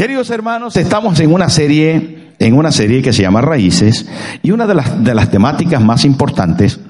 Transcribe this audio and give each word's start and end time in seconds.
Queridos 0.00 0.30
hermanos, 0.30 0.78
estamos 0.78 1.20
en 1.20 1.30
una 1.30 1.50
serie, 1.50 2.32
en 2.38 2.54
una 2.54 2.72
serie 2.72 3.02
que 3.02 3.12
se 3.12 3.20
llama 3.20 3.42
Raíces, 3.42 4.08
y 4.42 4.50
una 4.50 4.66
de 4.66 4.74
las, 4.74 5.04
de 5.04 5.14
las 5.14 5.30
temáticas 5.30 5.84
más 5.84 6.06
importantes 6.06 6.80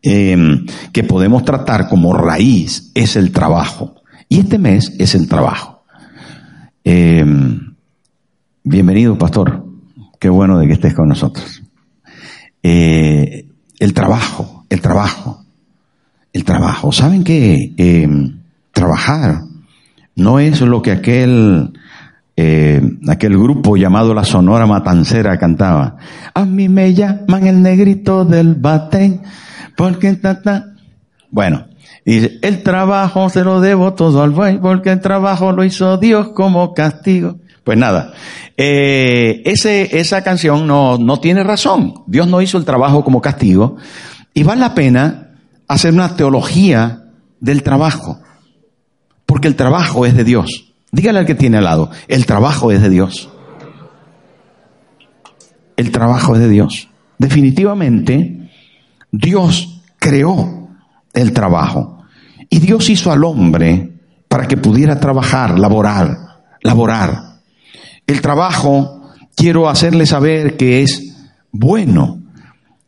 em, 0.00 0.64
que 0.90 1.04
podemos 1.04 1.44
tratar 1.44 1.86
como 1.86 2.14
raíz 2.14 2.90
es 2.94 3.16
el 3.16 3.30
trabajo. 3.30 3.96
Y 4.26 4.40
este 4.40 4.58
mes 4.58 4.96
es 4.98 5.14
el 5.14 5.28
trabajo. 5.28 5.84
Em, 6.82 7.74
bienvenido, 8.62 9.18
pastor. 9.18 9.62
Qué 10.18 10.30
bueno 10.30 10.58
de 10.58 10.66
que 10.66 10.72
estés 10.72 10.94
con 10.94 11.10
nosotros. 11.10 11.62
Eh, 12.62 13.50
el 13.78 13.92
trabajo, 13.92 14.64
el 14.70 14.80
trabajo, 14.80 15.44
el 16.32 16.42
trabajo. 16.42 16.90
¿Saben 16.90 17.22
qué? 17.22 17.74
Em, 17.76 18.38
trabajar 18.72 19.42
no 20.16 20.38
es 20.38 20.62
lo 20.62 20.80
que 20.80 20.92
aquel 20.92 21.73
eh, 22.36 22.82
aquel 23.08 23.38
grupo 23.38 23.76
llamado 23.76 24.12
la 24.12 24.24
Sonora 24.24 24.66
Matancera 24.66 25.38
cantaba. 25.38 25.96
A 26.34 26.44
mí 26.44 26.68
me 26.68 26.92
llaman 26.92 27.46
el 27.46 27.62
negrito 27.62 28.24
del 28.24 28.54
batén, 28.54 29.22
porque 29.76 30.14
ta, 30.14 30.40
Bueno, 31.30 31.66
dice, 32.04 32.38
el 32.42 32.62
trabajo 32.62 33.28
se 33.28 33.44
lo 33.44 33.60
debo 33.60 33.94
todo 33.94 34.22
al 34.22 34.30
buey, 34.30 34.58
porque 34.58 34.90
el 34.90 35.00
trabajo 35.00 35.52
lo 35.52 35.64
hizo 35.64 35.96
Dios 35.98 36.28
como 36.34 36.74
castigo. 36.74 37.38
Pues 37.62 37.78
nada, 37.78 38.12
eh, 38.58 39.42
ese, 39.46 39.98
esa 39.98 40.22
canción 40.22 40.66
no, 40.66 40.98
no 40.98 41.18
tiene 41.20 41.42
razón. 41.44 41.94
Dios 42.06 42.28
no 42.28 42.42
hizo 42.42 42.58
el 42.58 42.64
trabajo 42.64 43.02
como 43.04 43.22
castigo. 43.22 43.76
Y 44.34 44.42
vale 44.42 44.60
la 44.60 44.74
pena 44.74 45.30
hacer 45.66 45.94
una 45.94 46.14
teología 46.14 47.04
del 47.40 47.62
trabajo. 47.62 48.18
Porque 49.24 49.48
el 49.48 49.56
trabajo 49.56 50.04
es 50.04 50.14
de 50.14 50.24
Dios. 50.24 50.73
Dígale 50.94 51.18
al 51.18 51.26
que 51.26 51.34
tiene 51.34 51.56
al 51.56 51.64
lado, 51.64 51.90
el 52.06 52.24
trabajo 52.24 52.70
es 52.70 52.80
de 52.80 52.88
Dios. 52.88 53.28
El 55.76 55.90
trabajo 55.90 56.36
es 56.36 56.40
de 56.40 56.48
Dios. 56.48 56.88
Definitivamente, 57.18 58.48
Dios 59.10 59.82
creó 59.98 60.68
el 61.12 61.32
trabajo. 61.32 62.04
Y 62.48 62.60
Dios 62.60 62.88
hizo 62.90 63.10
al 63.10 63.24
hombre 63.24 63.92
para 64.28 64.46
que 64.46 64.56
pudiera 64.56 65.00
trabajar, 65.00 65.58
laborar, 65.58 66.16
laborar. 66.62 67.40
El 68.06 68.20
trabajo, 68.20 69.10
quiero 69.34 69.68
hacerle 69.68 70.06
saber 70.06 70.56
que 70.56 70.82
es 70.82 71.16
bueno. 71.50 72.22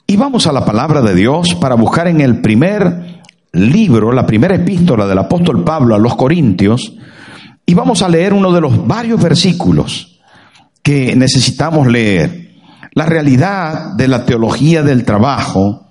Y 0.06 0.16
vamos 0.16 0.46
a 0.46 0.52
la 0.52 0.64
palabra 0.64 1.02
de 1.02 1.16
Dios 1.16 1.56
para 1.56 1.74
buscar 1.74 2.06
en 2.06 2.20
el 2.20 2.40
primer 2.40 3.22
libro, 3.50 4.12
la 4.12 4.26
primera 4.26 4.54
epístola 4.54 5.08
del 5.08 5.18
apóstol 5.18 5.64
Pablo 5.64 5.96
a 5.96 5.98
los 5.98 6.14
Corintios, 6.14 6.94
y 7.66 7.74
vamos 7.74 8.02
a 8.02 8.08
leer 8.08 8.32
uno 8.32 8.52
de 8.52 8.60
los 8.60 8.86
varios 8.86 9.20
versículos 9.20 10.20
que 10.82 11.16
necesitamos 11.16 11.88
leer. 11.88 12.54
La 12.92 13.06
realidad 13.06 13.94
de 13.96 14.06
la 14.06 14.24
teología 14.24 14.84
del 14.84 15.04
trabajo 15.04 15.88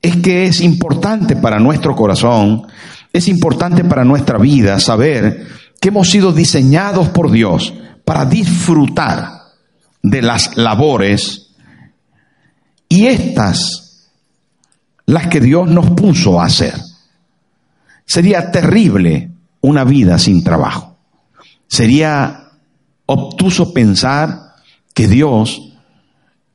es 0.00 0.16
que 0.16 0.46
es 0.46 0.62
importante 0.62 1.36
para 1.36 1.58
nuestro 1.58 1.94
corazón, 1.94 2.66
es 3.12 3.28
importante 3.28 3.84
para 3.84 4.04
nuestra 4.04 4.38
vida 4.38 4.80
saber 4.80 5.46
que 5.80 5.88
hemos 5.88 6.08
sido 6.08 6.32
diseñados 6.32 7.10
por 7.10 7.30
Dios 7.30 7.74
para 8.06 8.24
disfrutar 8.24 9.28
de 10.02 10.22
las 10.22 10.56
labores 10.56 11.50
y 12.88 13.06
estas 13.06 14.10
las 15.04 15.26
que 15.26 15.40
Dios 15.40 15.68
nos 15.68 15.90
puso 15.90 16.40
a 16.40 16.46
hacer. 16.46 16.74
Sería 18.06 18.50
terrible 18.50 19.30
una 19.60 19.84
vida 19.84 20.18
sin 20.18 20.42
trabajo. 20.42 20.87
Sería 21.68 22.48
obtuso 23.06 23.72
pensar 23.72 24.54
que 24.94 25.06
Dios 25.06 25.74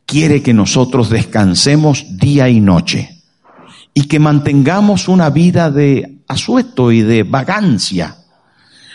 quiere 0.06 0.42
que 0.42 0.54
nosotros 0.54 1.10
descansemos 1.10 2.18
día 2.18 2.50
y 2.50 2.60
noche 2.60 3.22
y 3.94 4.08
que 4.08 4.20
mantengamos 4.20 5.08
una 5.08 5.30
vida 5.30 5.72
de 5.72 6.20
asueto 6.28 6.92
y 6.92 7.02
de 7.02 7.24
vagancia, 7.24 8.18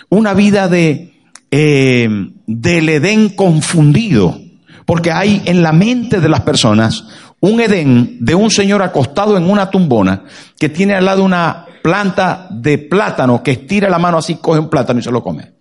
una 0.09 0.35
vida 0.35 0.69
de 0.69 1.15
eh, 1.51 2.09
del 2.47 2.89
Edén 2.89 3.31
confundido, 3.31 4.39
porque 4.85 5.13
hay 5.13 5.43
en 5.47 5.63
la 5.63 5.73
mente 5.73 6.21
de 6.21 6.29
las 6.29 6.43
personas 6.43 7.05
un 7.41 7.61
Edén 7.61 8.19
de 8.21 8.35
un 8.35 8.51
señor 8.51 8.83
acostado 8.83 9.37
en 9.37 9.49
una 9.49 9.71
tumbona 9.71 10.25
que 10.59 10.69
tiene 10.69 10.95
al 10.95 11.05
lado 11.05 11.25
una 11.25 11.65
planta 11.83 12.49
de 12.51 12.79
plátano 12.79 13.43
que 13.43 13.53
estira 13.53 13.89
la 13.89 13.99
mano 13.99 14.19
así, 14.19 14.37
coge 14.37 14.59
un 14.59 14.69
plátano 14.69 15.01
y 15.01 15.03
se 15.03 15.13
lo 15.13 15.23
come 15.23 15.58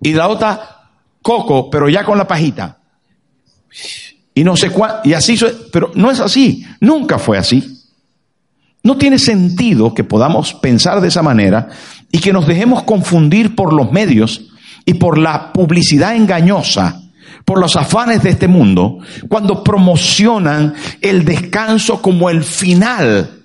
y 0.00 0.12
la 0.12 0.28
otra 0.28 0.90
coco, 1.22 1.70
pero 1.70 1.88
ya 1.88 2.04
con 2.04 2.18
la 2.18 2.26
pajita. 2.26 2.78
Y 4.34 4.44
no 4.44 4.56
sé 4.56 4.70
cuál, 4.70 5.00
y 5.04 5.14
así, 5.14 5.38
pero 5.72 5.90
no 5.94 6.10
es 6.10 6.20
así, 6.20 6.64
nunca 6.80 7.18
fue 7.18 7.38
así. 7.38 7.78
No 8.82 8.96
tiene 8.96 9.18
sentido 9.18 9.92
que 9.92 10.04
podamos 10.04 10.54
pensar 10.54 11.00
de 11.00 11.08
esa 11.08 11.22
manera 11.22 11.68
y 12.10 12.18
que 12.18 12.32
nos 12.32 12.46
dejemos 12.46 12.84
confundir 12.84 13.54
por 13.54 13.72
los 13.72 13.90
medios 13.92 14.48
y 14.84 14.94
por 14.94 15.18
la 15.18 15.52
publicidad 15.52 16.14
engañosa, 16.14 17.02
por 17.44 17.58
los 17.58 17.76
afanes 17.76 18.22
de 18.22 18.30
este 18.30 18.48
mundo, 18.48 18.98
cuando 19.28 19.62
promocionan 19.62 20.74
el 21.00 21.24
descanso 21.24 22.00
como 22.00 22.30
el 22.30 22.44
final 22.44 23.42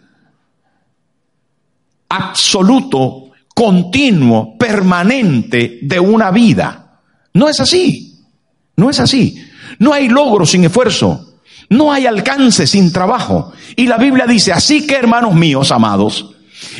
absoluto 2.08 3.23
continuo, 3.54 4.58
permanente 4.58 5.80
de 5.82 6.00
una 6.00 6.32
vida. 6.32 7.00
No 7.34 7.50
es 7.50 7.60
así. 7.60 8.22
No 8.76 8.90
es 8.90 9.00
así. 9.00 9.44
No 9.80 9.94
hay 9.94 10.10
logro 10.10 10.46
sin 10.46 10.64
esfuerzo. 10.64 11.34
No 11.70 11.92
hay 11.92 12.06
alcance 12.06 12.68
sin 12.68 12.92
trabajo. 12.92 13.54
Y 13.76 13.88
la 13.88 13.98
Biblia 13.98 14.26
dice, 14.28 14.52
así 14.52 14.86
que 14.86 14.96
hermanos 14.96 15.34
míos, 15.34 15.72
amados, 15.72 16.36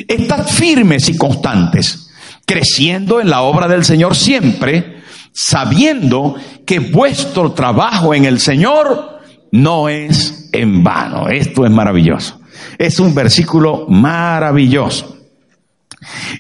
estad 0.08 0.48
firmes 0.48 1.10
y 1.10 1.18
constantes, 1.18 2.10
creciendo 2.46 3.20
en 3.20 3.30
la 3.30 3.42
obra 3.42 3.68
del 3.68 3.86
Señor 3.86 4.16
siempre, 4.16 5.02
sabiendo 5.32 6.36
que 6.66 6.80
vuestro 6.80 7.54
trabajo 7.54 8.14
en 8.14 8.26
el 8.26 8.40
Señor 8.40 9.22
no 9.52 9.90
es 9.90 10.50
en 10.52 10.84
vano. 10.84 11.28
Esto 11.30 11.66
es 11.66 11.72
maravilloso. 11.72 12.40
Es 12.78 13.00
un 13.00 13.14
versículo 13.14 13.88
maravilloso. 13.90 15.13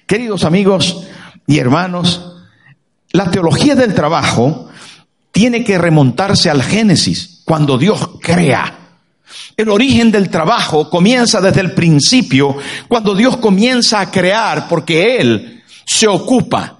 Queridos 0.05 0.43
amigos 0.43 1.03
y 1.47 1.59
hermanos, 1.59 2.33
la 3.11 3.29
teología 3.29 3.75
del 3.75 3.93
trabajo 3.93 4.69
tiene 5.31 5.63
que 5.63 5.77
remontarse 5.77 6.49
al 6.49 6.63
Génesis, 6.63 7.41
cuando 7.45 7.77
Dios 7.77 8.09
crea. 8.21 8.79
El 9.57 9.69
origen 9.69 10.11
del 10.11 10.29
trabajo 10.29 10.89
comienza 10.89 11.41
desde 11.41 11.61
el 11.61 11.73
principio, 11.73 12.55
cuando 12.87 13.15
Dios 13.15 13.37
comienza 13.37 13.99
a 13.99 14.11
crear, 14.11 14.67
porque 14.67 15.17
Él 15.17 15.63
se 15.85 16.07
ocupa, 16.07 16.79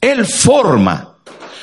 Él 0.00 0.26
forma. 0.26 1.16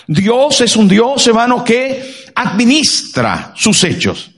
Dios 0.08 0.62
es 0.62 0.76
un 0.76 0.88
Dios, 0.88 1.28
hermano, 1.28 1.64
que 1.64 2.16
administra 2.36 3.54
sus 3.56 3.84
hechos 3.84 4.32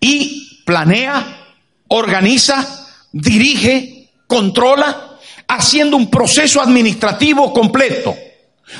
y 0.00 0.62
planea, 0.64 1.46
organiza, 1.88 2.86
dirige, 3.12 4.10
controla 4.26 5.11
haciendo 5.48 5.96
un 5.96 6.10
proceso 6.10 6.60
administrativo 6.60 7.52
completo. 7.52 8.16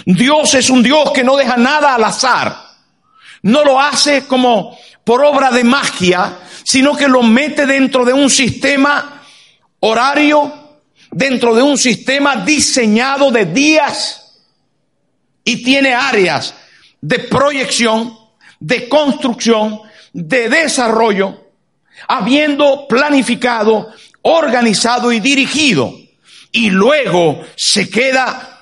Dios 0.07 0.55
es 0.55 0.71
un 0.71 0.83
Dios 0.83 1.13
que 1.13 1.25
no 1.25 1.37
deja 1.37 1.57
nada 1.57 1.95
al 1.95 2.05
azar. 2.05 2.57
No 3.43 3.65
lo 3.65 3.81
hace 3.81 4.27
como 4.27 4.77
por 5.05 5.25
obra 5.25 5.51
de 5.51 5.65
magia, 5.65 6.39
sino 6.63 6.97
que 6.97 7.09
lo 7.09 7.23
mete 7.23 7.67
dentro 7.67 8.05
de 8.05 8.13
un 8.13 8.31
sistema 8.31 9.23
horario, 9.81 10.81
dentro 11.11 11.55
de 11.55 11.63
un 11.63 11.77
sistema 11.77 12.37
diseñado 12.37 13.31
de 13.31 13.47
días 13.47 14.41
y 15.45 15.63
tiene 15.63 15.93
áreas 15.93 16.55
de 17.01 17.19
proyección, 17.19 18.17
de 18.61 18.89
construcción, 18.89 19.81
de 20.13 20.49
desarrollo, 20.49 21.51
habiendo 22.07 22.87
planificado, 22.87 23.91
organizado 24.23 25.13
y 25.13 25.19
dirigido 25.19 26.02
y 26.53 26.71
luego 26.71 27.41
se 27.57 27.89
queda 27.89 28.53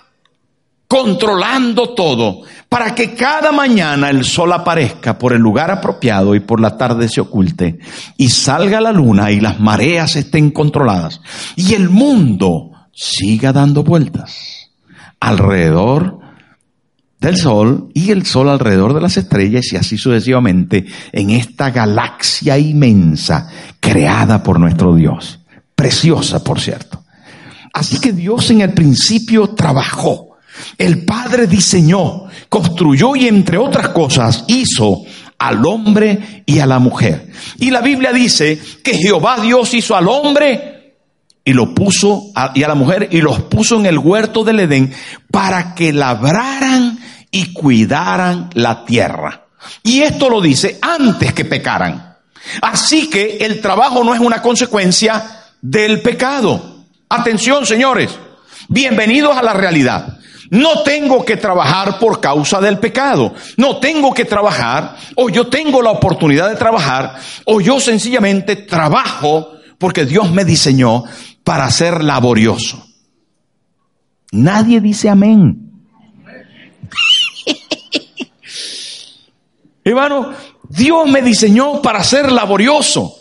controlando 0.87 1.95
todo 1.95 2.43
para 2.69 2.95
que 2.95 3.15
cada 3.15 3.53
mañana 3.53 4.11
el 4.11 4.25
sol 4.25 4.53
aparezca 4.53 5.19
por 5.19 5.33
el 5.33 5.41
lugar 5.41 5.71
apropiado 5.71 6.35
y 6.35 6.41
por 6.41 6.61
la 6.61 6.77
tarde 6.77 7.09
se 7.09 7.21
oculte 7.21 7.79
y 8.17 8.29
salga 8.29 8.81
la 8.81 8.93
luna 8.93 9.31
y 9.33 9.41
las 9.41 9.61
mareas 9.61 10.17
estén 10.17 10.51
controladas 10.51 11.21
y 11.57 11.75
el 11.75 11.91
mundo 11.91 12.71
siga 12.93 13.53
dando 13.53 13.83
vueltas 13.83 14.71
alrededor 15.19 16.19
del 17.21 17.37
sol 17.37 17.91
y 17.95 18.11
el 18.11 18.25
sol 18.25 18.49
alrededor 18.49 18.95
de 18.95 19.01
las 19.01 19.17
estrellas 19.17 19.73
y 19.73 19.77
así 19.77 19.99
sucesivamente 19.99 20.87
en 21.13 21.31
esta 21.31 21.71
galaxia 21.71 22.57
inmensa 22.59 23.49
creada 23.79 24.43
por 24.43 24.59
nuestro 24.59 24.95
Dios. 24.95 25.41
Preciosa, 25.75 26.43
por 26.43 26.61
cierto. 26.61 27.05
Así 27.73 28.01
que 28.01 28.13
Dios 28.13 28.51
en 28.51 28.61
el 28.63 28.73
principio 28.73 29.51
trabajó. 29.51 30.29
el 30.77 31.05
Padre 31.05 31.47
diseñó, 31.47 32.25
construyó 32.49 33.17
y 33.17 33.29
entre 33.29 33.57
otras 33.57 33.91
cosas 33.91 34.45
hizo 34.49 35.05
al 35.39 35.65
hombre 35.65 36.43
y 36.45 36.59
a 36.59 36.67
la 36.67 36.79
mujer. 36.79 37.31
Y 37.59 37.71
la 37.71 37.81
Biblia 37.81 38.13
dice 38.13 38.61
que 38.85 38.99
Jehová 38.99 39.39
Dios 39.41 39.73
hizo 39.73 39.97
al 39.97 40.09
hombre 40.09 40.97
y 41.45 41.53
lo 41.55 41.75
puso 41.75 42.31
y 42.55 42.63
a 42.63 42.69
la 42.69 42.75
mujer 42.75 43.09
y 43.11 43.23
los 43.23 43.41
puso 43.43 43.79
en 43.79 43.87
el 43.87 43.99
huerto 43.99 44.45
del 44.45 44.61
Edén 44.61 44.93
para 45.31 45.75
que 45.75 45.93
labraran 45.93 46.99
y 47.31 47.53
cuidaran 47.53 48.51
la 48.55 48.85
tierra. 48.85 49.47
Y 49.83 50.03
esto 50.03 50.29
lo 50.29 50.41
dice 50.41 50.79
antes 50.83 51.33
que 51.33 51.45
pecaran. 51.45 52.17
Así 52.61 53.09
que 53.09 53.39
el 53.41 53.61
trabajo 53.61 54.05
no 54.05 54.15
es 54.15 54.21
una 54.21 54.43
consecuencia 54.43 55.45
del 55.61 56.03
pecado. 56.03 56.70
Atención, 57.13 57.67
señores. 57.67 58.17
Bienvenidos 58.69 59.37
a 59.37 59.43
la 59.43 59.53
realidad. 59.53 60.17
No 60.51 60.85
tengo 60.85 61.25
que 61.25 61.37
trabajar 61.37 61.99
por 61.99 62.21
causa 62.21 62.61
del 62.61 62.79
pecado. 62.79 63.35
No 63.57 63.81
tengo 63.81 64.15
que 64.15 64.25
trabajar, 64.25 64.97
o 65.17 65.29
yo 65.29 65.49
tengo 65.49 65.83
la 65.83 65.91
oportunidad 65.91 66.49
de 66.49 66.55
trabajar, 66.55 67.17
o 67.47 67.61
yo 67.61 67.81
sencillamente 67.81 68.55
trabajo 68.55 69.55
porque 69.77 70.07
Dios 70.07 70.31
me 70.31 70.45
diseñó 70.45 71.03
para 71.43 71.69
ser 71.73 72.05
laborioso. 72.05 72.87
Nadie 74.31 74.81
dice 74.81 75.09
amén. 75.09 75.83
Hermano, 79.85 80.33
Dios 80.69 81.09
me 81.09 81.23
diseñó 81.23 81.83
para 81.83 82.05
ser 82.05 82.31
laborioso. 82.31 83.17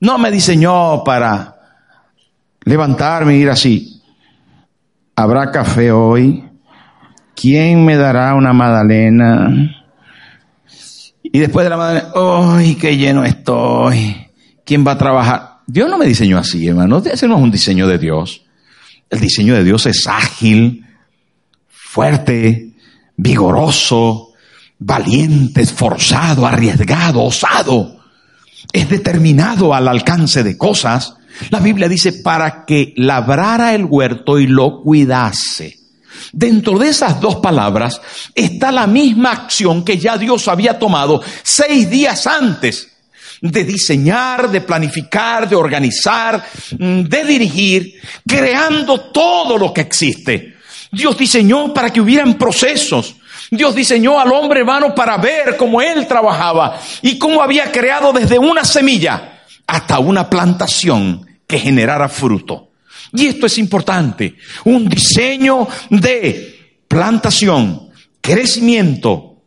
No 0.00 0.16
me 0.16 0.30
diseñó 0.30 1.04
para 1.04 1.55
levantarme 2.66 3.36
y 3.36 3.40
ir 3.40 3.48
así. 3.48 4.02
¿Habrá 5.14 5.50
café 5.50 5.90
hoy? 5.90 6.44
¿Quién 7.34 7.84
me 7.84 7.96
dará 7.96 8.34
una 8.34 8.52
magdalena? 8.52 9.84
Y 11.22 11.38
después 11.38 11.64
de 11.64 11.70
la 11.70 11.76
magdalena, 11.78 12.12
¡ay, 12.14 12.74
qué 12.74 12.96
lleno 12.96 13.24
estoy! 13.24 14.28
¿Quién 14.64 14.86
va 14.86 14.92
a 14.92 14.98
trabajar? 14.98 15.60
Dios 15.66 15.88
no 15.88 15.96
me 15.96 16.06
diseñó 16.06 16.38
así, 16.38 16.66
hermano. 16.66 16.98
Ese 16.98 17.26
no 17.26 17.36
es 17.36 17.42
un 17.42 17.50
diseño 17.50 17.86
de 17.86 17.98
Dios. 17.98 18.42
El 19.08 19.20
diseño 19.20 19.54
de 19.54 19.64
Dios 19.64 19.86
es 19.86 20.06
ágil, 20.06 20.84
fuerte, 21.68 22.74
vigoroso, 23.16 24.32
valiente, 24.78 25.62
esforzado, 25.62 26.46
arriesgado, 26.46 27.22
osado. 27.22 28.00
Es 28.72 28.88
determinado 28.88 29.72
al 29.72 29.86
alcance 29.86 30.42
de 30.42 30.58
cosas. 30.58 31.16
La 31.50 31.60
Biblia 31.60 31.88
dice 31.88 32.12
para 32.12 32.64
que 32.64 32.92
labrara 32.96 33.74
el 33.74 33.84
huerto 33.84 34.38
y 34.38 34.46
lo 34.46 34.82
cuidase. 34.82 35.78
Dentro 36.32 36.78
de 36.78 36.88
esas 36.88 37.20
dos 37.20 37.36
palabras 37.36 38.00
está 38.34 38.72
la 38.72 38.86
misma 38.86 39.32
acción 39.32 39.84
que 39.84 39.98
ya 39.98 40.16
Dios 40.16 40.48
había 40.48 40.78
tomado 40.78 41.22
seis 41.42 41.88
días 41.88 42.26
antes 42.26 42.88
de 43.40 43.64
diseñar, 43.64 44.50
de 44.50 44.62
planificar, 44.62 45.48
de 45.48 45.56
organizar, 45.56 46.42
mm, 46.78 47.02
de 47.02 47.24
dirigir, 47.24 48.00
creando 48.26 49.00
todo 49.12 49.58
lo 49.58 49.72
que 49.72 49.82
existe. 49.82 50.56
Dios 50.90 51.16
diseñó 51.18 51.72
para 51.74 51.90
que 51.90 52.00
hubieran 52.00 52.34
procesos. 52.34 53.16
Dios 53.50 53.74
diseñó 53.74 54.18
al 54.18 54.32
hombre 54.32 54.60
hermano 54.60 54.94
para 54.94 55.18
ver 55.18 55.56
cómo 55.56 55.80
él 55.80 56.06
trabajaba 56.06 56.80
y 57.02 57.18
cómo 57.18 57.42
había 57.42 57.70
creado 57.70 58.12
desde 58.12 58.38
una 58.38 58.64
semilla 58.64 59.42
hasta 59.66 59.98
una 59.98 60.28
plantación 60.28 61.25
que 61.46 61.58
generara 61.58 62.08
fruto. 62.08 62.70
Y 63.12 63.26
esto 63.26 63.46
es 63.46 63.58
importante. 63.58 64.36
Un 64.64 64.88
diseño 64.88 65.66
de 65.90 66.80
plantación, 66.88 67.90
crecimiento, 68.20 69.42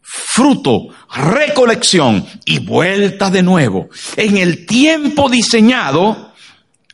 fruto, 0.00 0.88
recolección 1.14 2.26
y 2.44 2.58
vuelta 2.60 3.30
de 3.30 3.42
nuevo 3.42 3.88
en 4.16 4.36
el 4.36 4.66
tiempo 4.66 5.28
diseñado 5.28 6.32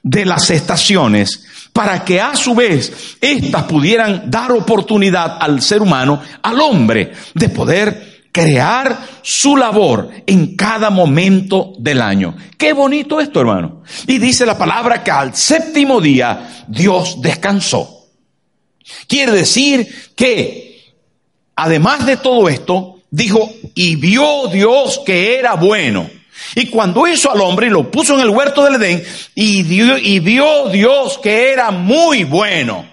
de 0.03 0.25
las 0.25 0.51
estaciones 0.51 1.45
para 1.73 2.05
que 2.05 2.21
a 2.21 2.37
su 2.37 2.55
vez 2.55 3.17
éstas 3.21 3.65
pudieran 3.65 4.31
dar 4.31 4.53
oportunidad 4.53 5.39
al 5.41 5.63
ser 5.63 5.81
humano, 5.81 6.21
al 6.43 6.61
hombre, 6.61 7.13
de 7.35 7.49
poder 7.49 8.12
crear 8.33 8.99
su 9.21 9.57
labor 9.57 10.11
en 10.27 10.57
cada 10.57 10.89
momento 10.89 11.75
del 11.79 12.01
año. 12.01 12.35
Qué 12.57 12.73
bonito 12.73 13.21
esto, 13.21 13.41
hermano. 13.41 13.83
Y 14.07 14.19
dice 14.19 14.47
la 14.47 14.57
palabra 14.57 15.05
que 15.05 15.11
al 15.11 15.37
séptimo 15.37 16.01
día 16.01 16.65
Dios 16.67 17.21
descansó. 17.21 18.09
Quiere 19.07 19.33
decir 19.33 20.13
que, 20.17 20.95
además 21.55 22.07
de 22.07 22.17
todo 22.17 22.49
esto, 22.49 23.01
dijo, 23.11 23.53
y 23.75 23.97
vio 23.97 24.49
Dios 24.49 25.03
que 25.05 25.39
era 25.39 25.55
bueno. 25.55 26.09
Y 26.55 26.67
cuando 26.67 27.07
hizo 27.07 27.31
al 27.31 27.41
hombre 27.43 27.67
y 27.67 27.71
lo 27.71 27.91
puso 27.91 28.15
en 28.15 28.21
el 28.21 28.31
huerto 28.31 28.65
del 28.65 28.77
Edén, 28.77 29.05
y, 29.35 29.61
y 29.61 30.21
vio 30.21 30.69
Dios 30.71 31.19
que 31.19 31.53
era 31.53 31.71
muy 31.71 32.25
bueno, 32.25 32.87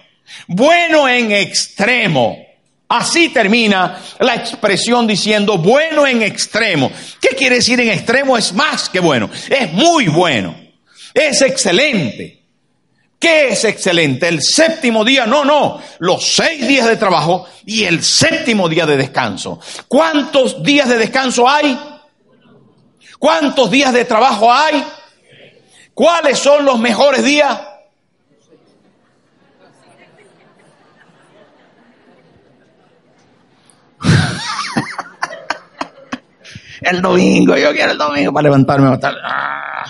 bueno 0.46 1.08
en 1.08 1.32
extremo. 1.32 2.49
Así 2.90 3.28
termina 3.28 4.00
la 4.18 4.34
expresión 4.34 5.06
diciendo 5.06 5.58
bueno 5.58 6.08
en 6.08 6.22
extremo. 6.22 6.90
¿Qué 7.20 7.36
quiere 7.36 7.56
decir 7.56 7.78
en 7.78 7.88
extremo? 7.88 8.36
Es 8.36 8.52
más 8.52 8.88
que 8.88 8.98
bueno, 8.98 9.30
es 9.48 9.72
muy 9.72 10.08
bueno, 10.08 10.56
es 11.14 11.40
excelente. 11.40 12.42
¿Qué 13.16 13.50
es 13.50 13.64
excelente? 13.64 14.26
El 14.26 14.42
séptimo 14.42 15.04
día, 15.04 15.24
no, 15.24 15.44
no, 15.44 15.80
los 16.00 16.34
seis 16.34 16.66
días 16.66 16.88
de 16.88 16.96
trabajo 16.96 17.46
y 17.64 17.84
el 17.84 18.02
séptimo 18.02 18.68
día 18.68 18.86
de 18.86 18.96
descanso. 18.96 19.60
¿Cuántos 19.86 20.60
días 20.60 20.88
de 20.88 20.98
descanso 20.98 21.48
hay? 21.48 21.78
¿Cuántos 23.20 23.70
días 23.70 23.92
de 23.92 24.04
trabajo 24.04 24.52
hay? 24.52 24.84
¿Cuáles 25.94 26.40
son 26.40 26.64
los 26.64 26.80
mejores 26.80 27.22
días? 27.22 27.56
El 36.80 37.02
domingo, 37.02 37.56
yo 37.56 37.72
quiero 37.72 37.92
el 37.92 37.98
domingo 37.98 38.32
para 38.32 38.48
levantarme. 38.48 38.98
Ah. 39.24 39.84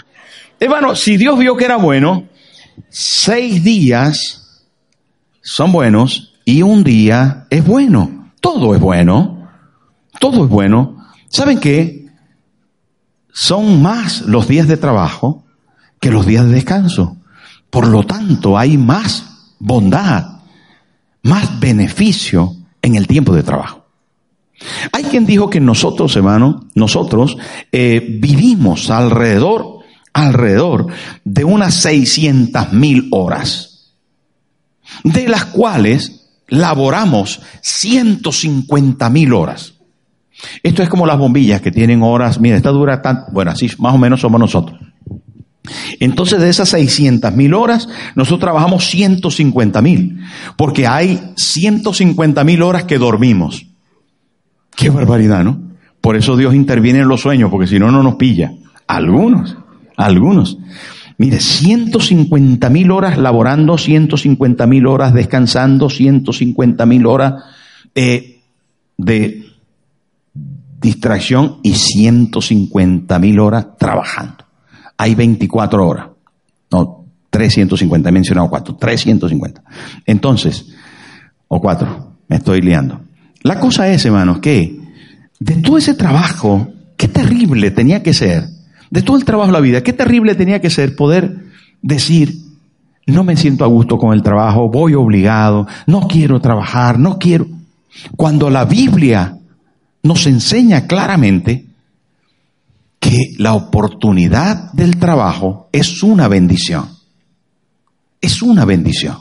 Hermano, 0.58 0.94
si 0.94 1.16
Dios 1.16 1.38
vio 1.38 1.56
que 1.56 1.64
era 1.64 1.76
bueno, 1.76 2.24
seis 2.88 3.62
días 3.62 4.66
son 5.42 5.72
buenos 5.72 6.34
y 6.44 6.62
un 6.62 6.84
día 6.84 7.46
es 7.50 7.64
bueno. 7.64 8.32
Todo 8.40 8.74
es 8.74 8.80
bueno. 8.80 9.48
Todo 10.18 10.44
es 10.44 10.50
bueno. 10.50 10.96
¿Saben 11.28 11.60
qué? 11.60 12.06
Son 13.32 13.80
más 13.80 14.22
los 14.22 14.48
días 14.48 14.66
de 14.68 14.76
trabajo 14.76 15.44
que 16.00 16.10
los 16.10 16.26
días 16.26 16.46
de 16.46 16.54
descanso. 16.54 17.16
Por 17.70 17.86
lo 17.86 18.02
tanto, 18.02 18.58
hay 18.58 18.76
más 18.76 19.52
bondad, 19.58 20.40
más 21.22 21.60
beneficio 21.60 22.56
en 22.82 22.96
el 22.96 23.06
tiempo 23.06 23.34
de 23.34 23.42
trabajo. 23.42 23.79
Hay 24.92 25.04
quien 25.04 25.26
dijo 25.26 25.48
que 25.48 25.60
nosotros, 25.60 26.14
hermano, 26.16 26.66
nosotros 26.74 27.36
eh, 27.72 28.18
vivimos 28.20 28.90
alrededor, 28.90 29.78
alrededor 30.12 30.88
de 31.24 31.44
unas 31.44 31.74
600 31.76 32.72
mil 32.72 33.08
horas, 33.10 33.94
de 35.04 35.28
las 35.28 35.46
cuales 35.46 36.28
laboramos 36.48 37.40
150 37.62 39.08
mil 39.10 39.32
horas. 39.32 39.74
Esto 40.62 40.82
es 40.82 40.88
como 40.88 41.06
las 41.06 41.18
bombillas 41.18 41.60
que 41.60 41.70
tienen 41.70 42.02
horas, 42.02 42.40
mira, 42.40 42.56
esta 42.56 42.70
dura 42.70 43.02
tan, 43.02 43.24
bueno, 43.32 43.50
así 43.50 43.70
más 43.78 43.94
o 43.94 43.98
menos 43.98 44.20
somos 44.20 44.40
nosotros. 44.40 44.78
Entonces 46.00 46.40
de 46.40 46.48
esas 46.48 46.70
600 46.70 47.34
mil 47.34 47.54
horas, 47.54 47.88
nosotros 48.14 48.40
trabajamos 48.40 48.88
150 48.88 49.82
mil, 49.82 50.20
porque 50.56 50.86
hay 50.86 51.32
150 51.36 52.44
mil 52.44 52.62
horas 52.62 52.84
que 52.84 52.98
dormimos. 52.98 53.69
Qué 54.80 54.88
barbaridad, 54.88 55.44
¿no? 55.44 55.60
Por 56.00 56.16
eso 56.16 56.38
Dios 56.38 56.54
interviene 56.54 57.00
en 57.00 57.08
los 57.08 57.20
sueños, 57.20 57.50
porque 57.50 57.66
si 57.66 57.78
no, 57.78 57.90
no 57.90 58.02
nos 58.02 58.14
pilla. 58.14 58.50
Algunos, 58.86 59.54
algunos. 59.94 60.56
Mire, 61.18 61.38
150 61.38 62.70
mil 62.70 62.90
horas 62.90 63.18
laborando, 63.18 63.76
150 63.76 64.66
mil 64.66 64.86
horas 64.86 65.12
descansando, 65.12 65.90
150 65.90 66.86
mil 66.86 67.04
horas 67.04 67.44
eh, 67.94 68.40
de 68.96 69.44
distracción 70.80 71.58
y 71.62 71.74
150 71.74 73.18
mil 73.18 73.38
horas 73.38 73.76
trabajando. 73.78 74.46
Hay 74.96 75.14
24 75.14 75.86
horas. 75.86 76.06
No, 76.72 77.04
350, 77.28 78.08
he 78.08 78.12
mencionado 78.12 78.48
4, 78.48 78.76
350. 78.76 79.62
Entonces, 80.06 80.74
o 81.48 81.60
4, 81.60 82.14
me 82.28 82.36
estoy 82.36 82.62
liando. 82.62 83.09
La 83.42 83.58
cosa 83.58 83.88
es, 83.88 84.04
hermanos, 84.04 84.38
que 84.40 84.80
de 85.38 85.56
todo 85.56 85.78
ese 85.78 85.94
trabajo, 85.94 86.72
qué 86.96 87.08
terrible 87.08 87.70
tenía 87.70 88.02
que 88.02 88.12
ser, 88.12 88.46
de 88.90 89.02
todo 89.02 89.16
el 89.16 89.24
trabajo 89.24 89.48
de 89.48 89.54
la 89.54 89.60
vida, 89.60 89.82
qué 89.82 89.92
terrible 89.92 90.34
tenía 90.34 90.60
que 90.60 90.70
ser 90.70 90.94
poder 90.94 91.46
decir, 91.80 92.34
no 93.06 93.24
me 93.24 93.36
siento 93.36 93.64
a 93.64 93.68
gusto 93.68 93.96
con 93.98 94.12
el 94.12 94.22
trabajo, 94.22 94.68
voy 94.68 94.94
obligado, 94.94 95.66
no 95.86 96.06
quiero 96.06 96.40
trabajar, 96.40 96.98
no 96.98 97.18
quiero. 97.18 97.46
Cuando 98.16 98.50
la 98.50 98.64
Biblia 98.64 99.38
nos 100.02 100.26
enseña 100.26 100.86
claramente 100.86 101.66
que 102.98 103.34
la 103.38 103.54
oportunidad 103.54 104.72
del 104.72 104.98
trabajo 104.98 105.68
es 105.72 106.02
una 106.02 106.28
bendición. 106.28 106.88
Es 108.20 108.42
una 108.42 108.64
bendición. 108.66 109.16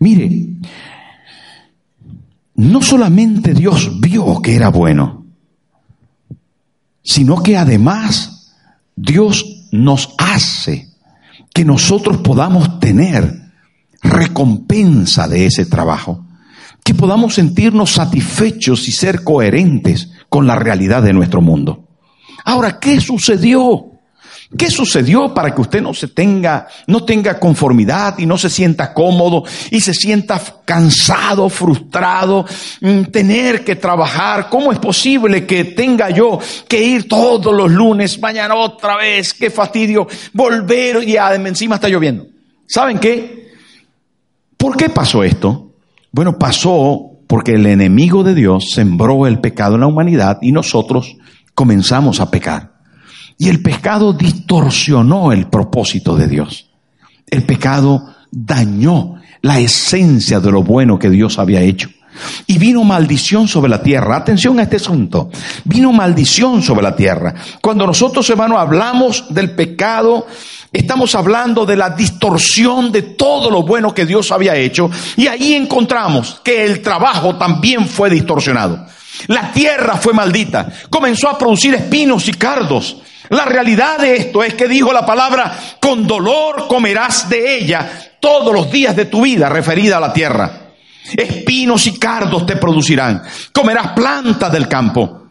Mire, 0.00 0.48
no 2.58 2.82
solamente 2.82 3.54
Dios 3.54 4.00
vio 4.00 4.42
que 4.42 4.56
era 4.56 4.68
bueno, 4.68 5.26
sino 7.04 7.40
que 7.40 7.56
además 7.56 8.52
Dios 8.96 9.68
nos 9.70 10.12
hace 10.18 10.88
que 11.54 11.64
nosotros 11.64 12.16
podamos 12.16 12.80
tener 12.80 13.52
recompensa 14.02 15.28
de 15.28 15.46
ese 15.46 15.66
trabajo, 15.66 16.26
que 16.82 16.94
podamos 16.94 17.34
sentirnos 17.34 17.92
satisfechos 17.92 18.88
y 18.88 18.92
ser 18.92 19.22
coherentes 19.22 20.10
con 20.28 20.48
la 20.48 20.56
realidad 20.56 21.04
de 21.04 21.12
nuestro 21.12 21.40
mundo. 21.40 21.86
Ahora, 22.44 22.80
¿qué 22.80 23.00
sucedió? 23.00 23.97
¿Qué 24.56 24.70
sucedió 24.70 25.34
para 25.34 25.54
que 25.54 25.60
usted 25.60 25.82
no 25.82 25.92
se 25.92 26.08
tenga, 26.08 26.68
no 26.86 27.04
tenga 27.04 27.38
conformidad 27.38 28.18
y 28.18 28.24
no 28.24 28.38
se 28.38 28.48
sienta 28.48 28.94
cómodo 28.94 29.44
y 29.70 29.80
se 29.80 29.92
sienta 29.92 30.40
cansado, 30.64 31.50
frustrado, 31.50 32.46
mm, 32.80 33.02
tener 33.12 33.62
que 33.62 33.76
trabajar? 33.76 34.48
¿Cómo 34.48 34.72
es 34.72 34.78
posible 34.78 35.44
que 35.44 35.64
tenga 35.64 36.08
yo 36.08 36.38
que 36.66 36.82
ir 36.82 37.06
todos 37.08 37.54
los 37.54 37.70
lunes, 37.70 38.18
mañana 38.20 38.54
otra 38.54 38.96
vez? 38.96 39.34
Qué 39.34 39.50
fastidio, 39.50 40.08
volver 40.32 41.06
y 41.06 41.16
encima 41.16 41.74
está 41.74 41.90
lloviendo. 41.90 42.26
¿Saben 42.66 42.98
qué? 42.98 43.52
¿Por 44.56 44.78
qué 44.78 44.88
pasó 44.88 45.24
esto? 45.24 45.72
Bueno, 46.10 46.38
pasó 46.38 47.18
porque 47.26 47.52
el 47.52 47.66
enemigo 47.66 48.24
de 48.24 48.34
Dios 48.34 48.70
sembró 48.70 49.26
el 49.26 49.40
pecado 49.40 49.74
en 49.74 49.82
la 49.82 49.86
humanidad 49.88 50.38
y 50.40 50.52
nosotros 50.52 51.18
comenzamos 51.54 52.20
a 52.20 52.30
pecar. 52.30 52.77
Y 53.38 53.48
el 53.48 53.62
pecado 53.62 54.12
distorsionó 54.12 55.32
el 55.32 55.46
propósito 55.46 56.16
de 56.16 56.26
Dios. 56.26 56.68
El 57.30 57.44
pecado 57.44 58.14
dañó 58.30 59.14
la 59.42 59.60
esencia 59.60 60.40
de 60.40 60.50
lo 60.50 60.62
bueno 60.62 60.98
que 60.98 61.08
Dios 61.08 61.38
había 61.38 61.60
hecho. 61.60 61.88
Y 62.48 62.58
vino 62.58 62.82
maldición 62.82 63.46
sobre 63.46 63.70
la 63.70 63.80
tierra. 63.80 64.16
Atención 64.16 64.58
a 64.58 64.64
este 64.64 64.76
asunto. 64.76 65.30
Vino 65.64 65.92
maldición 65.92 66.62
sobre 66.62 66.82
la 66.82 66.96
tierra. 66.96 67.34
Cuando 67.62 67.86
nosotros, 67.86 68.28
hermanos, 68.28 68.58
hablamos 68.58 69.32
del 69.32 69.52
pecado, 69.52 70.26
estamos 70.72 71.14
hablando 71.14 71.64
de 71.64 71.76
la 71.76 71.90
distorsión 71.90 72.90
de 72.90 73.02
todo 73.02 73.50
lo 73.50 73.62
bueno 73.62 73.94
que 73.94 74.04
Dios 74.04 74.32
había 74.32 74.56
hecho. 74.56 74.90
Y 75.16 75.28
ahí 75.28 75.54
encontramos 75.54 76.40
que 76.42 76.64
el 76.64 76.82
trabajo 76.82 77.36
también 77.36 77.86
fue 77.86 78.10
distorsionado. 78.10 78.84
La 79.28 79.52
tierra 79.52 79.96
fue 79.96 80.12
maldita. 80.12 80.68
Comenzó 80.90 81.28
a 81.28 81.38
producir 81.38 81.74
espinos 81.74 82.28
y 82.28 82.32
cardos. 82.32 82.98
La 83.30 83.44
realidad 83.44 83.98
de 83.98 84.16
esto 84.16 84.42
es 84.42 84.54
que 84.54 84.68
dijo 84.68 84.92
la 84.92 85.04
palabra, 85.04 85.58
con 85.80 86.06
dolor 86.06 86.66
comerás 86.66 87.28
de 87.28 87.56
ella 87.56 88.16
todos 88.20 88.54
los 88.54 88.70
días 88.70 88.96
de 88.96 89.06
tu 89.06 89.22
vida 89.22 89.48
referida 89.48 89.98
a 89.98 90.00
la 90.00 90.12
tierra. 90.12 90.68
Espinos 91.16 91.86
y 91.86 91.98
cardos 91.98 92.46
te 92.46 92.56
producirán. 92.56 93.22
Comerás 93.52 93.92
plantas 93.92 94.52
del 94.52 94.68
campo. 94.68 95.28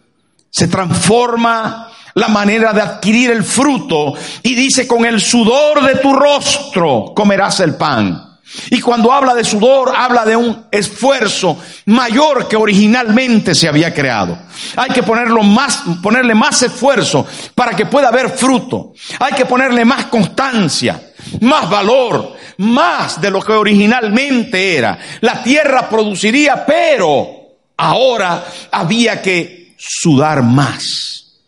Se 0.50 0.68
transforma 0.68 1.92
la 2.16 2.28
manera 2.30 2.74
de 2.74 2.82
adquirir 2.82 3.32
el 3.32 3.44
fruto 3.44 4.14
y 4.42 4.56
dice, 4.56 4.88
con 4.88 5.06
el 5.06 5.22
sudor 5.22 5.84
de 5.86 5.96
tu 5.96 6.14
rostro 6.14 7.14
comerás 7.16 7.60
el 7.60 7.76
pan. 7.76 8.27
Y 8.70 8.80
cuando 8.80 9.12
habla 9.12 9.36
de 9.36 9.44
sudor, 9.44 9.94
habla 9.96 10.26
de 10.26 10.36
un 10.36 10.68
esfuerzo 10.72 11.58
mayor 11.86 12.48
que 12.48 12.56
originalmente 12.56 13.54
se 13.54 13.68
había 13.68 13.94
creado. 13.94 14.38
Hay 14.76 14.90
que 14.92 15.04
ponerlo 15.04 15.44
más, 15.44 15.84
ponerle 16.02 16.34
más 16.34 16.62
esfuerzo 16.64 17.26
para 17.54 17.76
que 17.76 17.86
pueda 17.86 18.08
haber 18.08 18.30
fruto. 18.30 18.94
Hay 19.20 19.34
que 19.34 19.46
ponerle 19.46 19.84
más 19.84 20.06
constancia, 20.06 21.12
más 21.42 21.70
valor, 21.70 22.36
más 22.58 23.20
de 23.20 23.32
lo 23.32 23.42
que 23.42 23.52
originalmente 23.52 24.78
era. 24.78 24.98
La 25.22 25.44
tierra 25.44 25.90
produciría, 25.90 26.66
pero 26.66 27.28
ahora 27.76 28.46
había 28.72 29.22
que 29.22 29.76
sudar 29.78 30.42
más. 30.42 31.42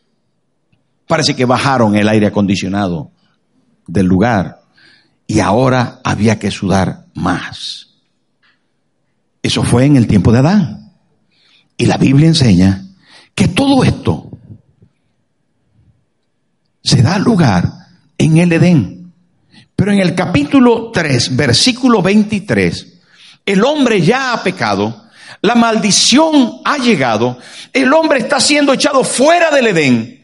Parece 1.08 1.36
que 1.36 1.46
bajaron 1.46 1.96
el 1.96 2.08
aire 2.10 2.28
acondicionado 2.28 3.12
del 3.88 4.06
lugar 4.06 4.59
y 5.30 5.42
ahora 5.42 6.02
había 6.04 6.40
que 6.40 6.50
sudar 6.50 7.06
más. 7.14 7.90
Eso 9.44 9.62
fue 9.62 9.86
en 9.86 9.96
el 9.96 10.08
tiempo 10.08 10.32
de 10.32 10.40
Adán. 10.40 10.92
Y 11.78 11.86
la 11.86 11.98
Biblia 11.98 12.28
enseña 12.28 12.88
que 13.36 13.48
todo 13.48 13.84
esto 13.84 14.32
se 16.84 17.04
da 17.04 17.20
lugar 17.20 17.72
en 18.18 18.38
el 18.38 18.52
Edén. 18.54 19.14
Pero 19.76 19.92
en 19.92 20.00
el 20.00 20.16
capítulo 20.16 20.90
3, 20.92 21.36
versículo 21.36 22.02
23, 22.02 23.00
el 23.46 23.64
hombre 23.64 24.02
ya 24.02 24.34
ha 24.34 24.42
pecado, 24.42 25.04
la 25.44 25.54
maldición 25.54 26.62
ha 26.66 26.80
llegado, 26.80 27.38
el 27.72 27.94
hombre 27.94 28.18
está 28.18 28.40
siendo 28.40 28.74
echado 28.74 29.04
fuera 29.04 29.52
del 29.52 29.68
Edén 29.68 30.19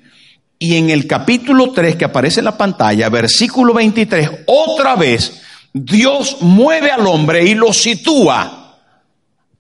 y 0.58 0.76
en 0.78 0.90
el 0.90 1.08
capítulo 1.08 1.72
3 1.72 1.96
que 1.96 2.06
aparece 2.06 2.40
en 2.40 2.46
la 2.46 2.58
pantalla, 2.58 3.10
versículo 3.10 3.74
23, 3.74 4.30
otra 4.48 4.96
vez 4.96 5.42
Dios 5.74 6.38
mueve 6.42 6.92
al 6.92 7.06
hombre 7.06 7.44
y 7.44 7.54
lo 7.54 7.74
sitúa 7.74 8.78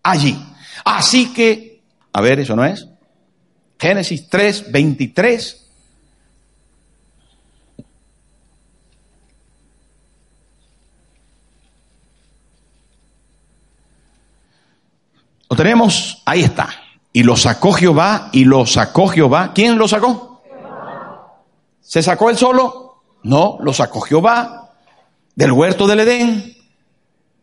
allí. 0.01 0.37
Así 0.85 1.33
que, 1.33 1.81
a 2.13 2.21
ver, 2.21 2.39
eso 2.39 2.55
no 2.55 2.63
es. 2.63 2.87
Génesis 3.77 4.29
3, 4.29 4.71
23. 4.71 5.61
Lo 15.49 15.55
tenemos, 15.55 16.21
ahí 16.25 16.43
está. 16.43 16.69
Y 17.11 17.23
lo 17.23 17.35
sacó 17.35 17.73
Jehová, 17.73 18.29
y 18.31 18.45
lo 18.45 18.65
sacó 18.65 19.07
Jehová. 19.07 19.51
¿Quién 19.53 19.77
lo 19.77 19.87
sacó? 19.87 20.34
¿Se 21.85 22.01
sacó 22.01 22.31
él 22.31 22.37
solo? 22.37 23.03
No, 23.23 23.57
lo 23.61 23.71
sacó 23.71 24.01
Jehová 24.01 24.71
del 25.35 25.51
huerto 25.51 25.85
del 25.85 25.99
Edén. 25.99 26.55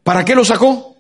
¿Para 0.02 0.25
qué 0.25 0.34
lo 0.34 0.44
sacó? 0.44 0.96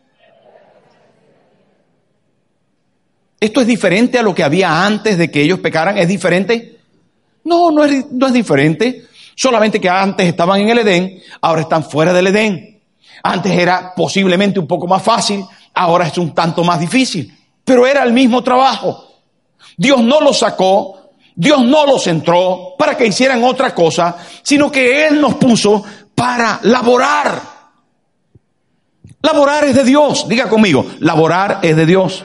¿Esto 3.40 3.60
es 3.60 3.66
diferente 3.66 4.18
a 4.18 4.22
lo 4.22 4.32
que 4.32 4.44
había 4.44 4.86
antes 4.86 5.18
de 5.18 5.28
que 5.28 5.42
ellos 5.42 5.58
pecaran? 5.58 5.98
¿Es 5.98 6.06
diferente? 6.06 6.78
No, 7.42 7.72
no 7.72 7.84
es, 7.84 8.12
no 8.12 8.28
es 8.28 8.32
diferente. 8.32 9.06
Solamente 9.34 9.80
que 9.80 9.88
antes 9.88 10.28
estaban 10.28 10.60
en 10.60 10.68
el 10.68 10.78
Edén, 10.78 11.20
ahora 11.40 11.62
están 11.62 11.82
fuera 11.82 12.12
del 12.12 12.28
Edén. 12.28 12.80
Antes 13.24 13.52
era 13.52 13.92
posiblemente 13.96 14.60
un 14.60 14.68
poco 14.68 14.86
más 14.86 15.02
fácil, 15.02 15.44
ahora 15.74 16.06
es 16.06 16.16
un 16.16 16.32
tanto 16.32 16.62
más 16.62 16.78
difícil. 16.78 17.36
Pero 17.64 17.88
era 17.88 18.04
el 18.04 18.12
mismo 18.12 18.42
trabajo. 18.44 19.08
Dios 19.76 20.00
no 20.00 20.20
lo 20.20 20.32
sacó 20.32 21.01
Dios 21.34 21.64
no 21.64 21.86
los 21.86 22.06
entró 22.06 22.74
para 22.78 22.96
que 22.96 23.06
hicieran 23.06 23.42
otra 23.44 23.74
cosa, 23.74 24.16
sino 24.42 24.70
que 24.70 25.06
Él 25.06 25.20
nos 25.20 25.34
puso 25.34 25.82
para 26.14 26.60
laborar. 26.62 27.40
Laborar 29.22 29.64
es 29.64 29.74
de 29.74 29.84
Dios. 29.84 30.28
Diga 30.28 30.48
conmigo, 30.48 30.86
laborar 31.00 31.60
es 31.62 31.76
de 31.76 31.86
Dios. 31.86 32.24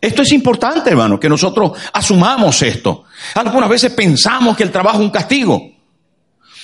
Esto 0.00 0.22
es 0.22 0.32
importante, 0.32 0.90
hermano, 0.90 1.18
que 1.18 1.28
nosotros 1.28 1.72
asumamos 1.92 2.60
esto. 2.62 3.04
Algunas 3.34 3.68
veces 3.68 3.92
pensamos 3.92 4.56
que 4.56 4.62
el 4.62 4.70
trabajo 4.70 4.98
es 4.98 5.04
un 5.04 5.10
castigo. 5.10 5.62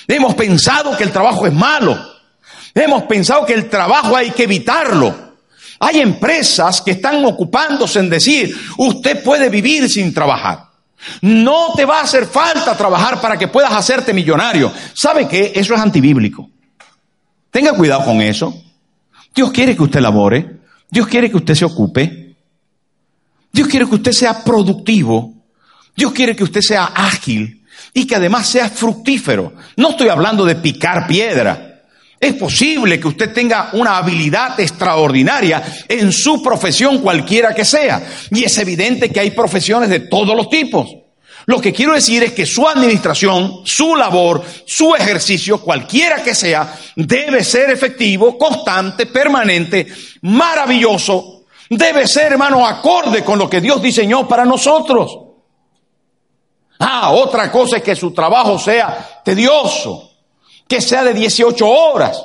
Hemos 0.07 0.35
pensado 0.35 0.95
que 0.97 1.03
el 1.03 1.11
trabajo 1.11 1.45
es 1.47 1.53
malo. 1.53 1.97
Hemos 2.73 3.03
pensado 3.03 3.45
que 3.45 3.53
el 3.53 3.69
trabajo 3.69 4.15
hay 4.15 4.31
que 4.31 4.43
evitarlo. 4.43 5.33
Hay 5.79 5.99
empresas 5.99 6.81
que 6.81 6.91
están 6.91 7.23
ocupándose 7.25 7.99
en 7.99 8.09
decir, 8.09 8.55
usted 8.77 9.23
puede 9.23 9.49
vivir 9.49 9.89
sin 9.89 10.13
trabajar. 10.13 10.72
No 11.21 11.73
te 11.75 11.85
va 11.85 11.99
a 11.99 12.03
hacer 12.03 12.25
falta 12.25 12.75
trabajar 12.77 13.19
para 13.21 13.37
que 13.37 13.47
puedas 13.47 13.71
hacerte 13.71 14.13
millonario. 14.13 14.71
¿Sabe 14.93 15.27
qué? 15.27 15.51
Eso 15.55 15.73
es 15.73 15.79
antibíblico. 15.79 16.49
Tenga 17.51 17.73
cuidado 17.73 18.05
con 18.05 18.21
eso. 18.21 18.63
Dios 19.33 19.51
quiere 19.51 19.75
que 19.75 19.83
usted 19.83 19.99
labore. 19.99 20.59
Dios 20.89 21.07
quiere 21.07 21.29
que 21.29 21.37
usted 21.37 21.55
se 21.55 21.65
ocupe. 21.65 22.35
Dios 23.51 23.67
quiere 23.67 23.87
que 23.87 23.95
usted 23.95 24.11
sea 24.11 24.43
productivo. 24.43 25.33
Dios 25.95 26.11
quiere 26.11 26.35
que 26.35 26.43
usted 26.43 26.61
sea 26.61 26.85
ágil 26.85 27.63
y 27.93 28.07
que 28.07 28.15
además 28.15 28.47
sea 28.47 28.69
fructífero. 28.69 29.53
No 29.77 29.91
estoy 29.91 30.09
hablando 30.09 30.45
de 30.45 30.55
picar 30.55 31.07
piedra. 31.07 31.72
Es 32.23 32.35
posible 32.35 33.01
que 33.01 33.09
usted 33.09 33.33
tenga 33.33 33.71
una 33.73 33.97
habilidad 33.97 34.57
extraordinaria 34.57 35.61
en 35.89 36.09
su 36.13 36.41
profesión 36.41 36.99
cualquiera 36.99 37.53
que 37.53 37.65
sea. 37.65 38.01
Y 38.31 38.45
es 38.45 38.57
evidente 38.59 39.11
que 39.11 39.19
hay 39.19 39.31
profesiones 39.31 39.89
de 39.89 39.99
todos 39.99 40.33
los 40.33 40.49
tipos. 40.49 40.87
Lo 41.47 41.59
que 41.59 41.73
quiero 41.73 41.93
decir 41.93 42.23
es 42.23 42.31
que 42.31 42.45
su 42.45 42.65
administración, 42.65 43.63
su 43.65 43.97
labor, 43.97 44.41
su 44.65 44.95
ejercicio, 44.95 45.59
cualquiera 45.59 46.23
que 46.23 46.33
sea, 46.33 46.73
debe 46.95 47.43
ser 47.43 47.71
efectivo, 47.71 48.37
constante, 48.37 49.07
permanente, 49.07 49.85
maravilloso. 50.21 51.43
Debe 51.69 52.07
ser, 52.07 52.31
hermano, 52.31 52.65
acorde 52.65 53.21
con 53.21 53.37
lo 53.37 53.49
que 53.49 53.59
Dios 53.59 53.81
diseñó 53.81 54.29
para 54.29 54.45
nosotros. 54.45 55.17
Ah, 56.79 57.11
otra 57.11 57.51
cosa 57.51 57.75
es 57.75 57.83
que 57.83 57.97
su 57.97 58.13
trabajo 58.13 58.57
sea 58.57 59.21
tedioso, 59.25 60.12
que 60.73 60.81
sea 60.81 61.03
de 61.03 61.13
18 61.13 61.69
horas, 61.69 62.19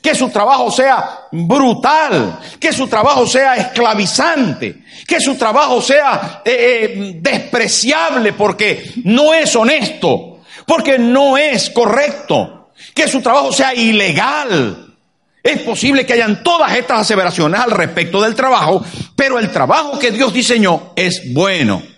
que 0.00 0.12
su 0.16 0.28
trabajo 0.28 0.72
sea 0.72 1.28
brutal, 1.30 2.36
que 2.58 2.72
su 2.72 2.88
trabajo 2.88 3.28
sea 3.28 3.54
esclavizante, 3.54 4.82
que 5.06 5.20
su 5.20 5.36
trabajo 5.36 5.80
sea 5.80 6.42
eh, 6.44 6.50
eh, 6.50 7.12
despreciable 7.20 8.32
porque 8.32 8.90
no 9.04 9.32
es 9.32 9.54
honesto, 9.54 10.40
porque 10.66 10.98
no 10.98 11.38
es 11.38 11.70
correcto, 11.70 12.70
que 12.92 13.06
su 13.06 13.22
trabajo 13.22 13.52
sea 13.52 13.72
ilegal. 13.72 14.96
Es 15.40 15.60
posible 15.60 16.04
que 16.04 16.14
hayan 16.14 16.42
todas 16.42 16.76
estas 16.76 17.02
aseveraciones 17.02 17.60
al 17.60 17.70
respecto 17.70 18.20
del 18.20 18.34
trabajo, 18.34 18.84
pero 19.14 19.38
el 19.38 19.52
trabajo 19.52 19.96
que 19.96 20.10
Dios 20.10 20.32
diseñó 20.34 20.90
es 20.96 21.32
bueno. 21.32 21.91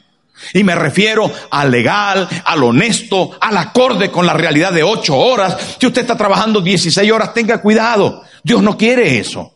Y 0.53 0.65
me 0.65 0.75
refiero 0.75 1.31
al 1.51 1.71
legal, 1.71 2.29
al 2.45 2.63
honesto, 2.63 3.31
al 3.41 3.57
acorde 3.57 4.11
con 4.11 4.27
la 4.27 4.33
realidad 4.33 4.73
de 4.73 4.83
ocho 4.83 5.17
horas. 5.17 5.77
Si 5.79 5.87
usted 5.87 6.03
está 6.03 6.17
trabajando 6.17 6.61
16 6.61 7.11
horas, 7.11 7.33
tenga 7.33 7.61
cuidado. 7.61 8.23
Dios 8.43 8.63
no 8.63 8.77
quiere 8.77 9.19
eso. 9.19 9.53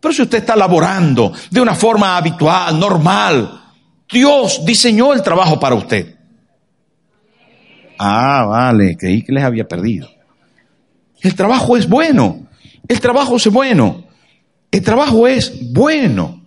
Pero 0.00 0.12
si 0.12 0.22
usted 0.22 0.38
está 0.38 0.56
laborando 0.56 1.32
de 1.50 1.60
una 1.60 1.74
forma 1.74 2.16
habitual, 2.16 2.78
normal, 2.78 3.62
Dios 4.10 4.64
diseñó 4.64 5.12
el 5.12 5.22
trabajo 5.22 5.58
para 5.58 5.74
usted. 5.74 6.14
Ah, 7.98 8.44
vale, 8.46 8.96
creí 8.96 9.22
que 9.22 9.32
les 9.32 9.44
había 9.44 9.66
perdido. 9.66 10.08
El 11.20 11.34
trabajo 11.34 11.76
es 11.76 11.88
bueno. 11.88 12.46
El 12.86 13.00
trabajo 13.00 13.36
es 13.36 13.46
bueno. 13.48 14.04
El 14.70 14.82
trabajo 14.82 15.26
es 15.26 15.72
bueno. 15.72 16.43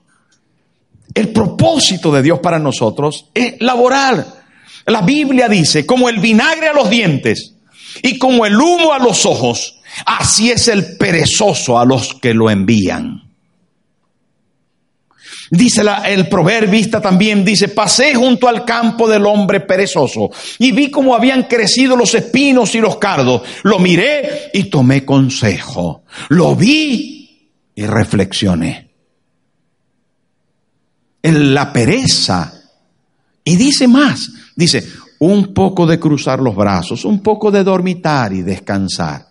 El 1.17 1.29
propósito 1.29 2.11
de 2.11 2.21
Dios 2.21 2.37
para 2.41 2.59
nosotros 2.59 3.25
es 3.33 3.55
laborar. 3.59 4.23
La 4.85 5.01
Biblia 5.01 5.49
dice, 5.49 5.83
como 5.83 6.09
el 6.09 6.19
vinagre 6.19 6.67
a 6.67 6.73
los 6.73 6.91
dientes 6.91 7.55
y 8.03 8.19
como 8.19 8.45
el 8.45 8.55
humo 8.55 8.93
a 8.93 8.99
los 8.99 9.25
ojos, 9.25 9.79
así 10.05 10.51
es 10.51 10.67
el 10.67 10.95
perezoso 10.95 11.79
a 11.79 11.85
los 11.85 12.13
que 12.13 12.35
lo 12.35 12.51
envían. 12.51 13.23
Dice 15.49 15.81
el 16.05 16.29
proverbista 16.29 17.01
también, 17.01 17.43
dice, 17.43 17.69
pasé 17.69 18.13
junto 18.13 18.47
al 18.47 18.63
campo 18.63 19.09
del 19.09 19.25
hombre 19.25 19.61
perezoso 19.61 20.29
y 20.59 20.71
vi 20.71 20.91
cómo 20.91 21.15
habían 21.15 21.45
crecido 21.45 21.95
los 21.95 22.13
espinos 22.13 22.75
y 22.75 22.79
los 22.79 22.97
cardos. 22.97 23.41
Lo 23.63 23.79
miré 23.79 24.51
y 24.53 24.65
tomé 24.65 25.03
consejo. 25.03 26.03
Lo 26.29 26.55
vi 26.55 27.49
y 27.73 27.85
reflexioné 27.87 28.86
en 31.21 31.53
la 31.53 31.71
pereza. 31.71 32.53
Y 33.43 33.55
dice 33.55 33.87
más, 33.87 34.31
dice, 34.55 34.87
un 35.19 35.53
poco 35.53 35.85
de 35.85 35.99
cruzar 35.99 36.39
los 36.39 36.55
brazos, 36.55 37.05
un 37.05 37.21
poco 37.21 37.51
de 37.51 37.63
dormitar 37.63 38.33
y 38.33 38.41
descansar. 38.41 39.27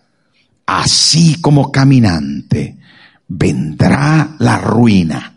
Así 0.65 1.39
como 1.39 1.71
caminante 1.71 2.77
vendrá 3.27 4.35
la 4.39 4.57
ruina. 4.57 5.33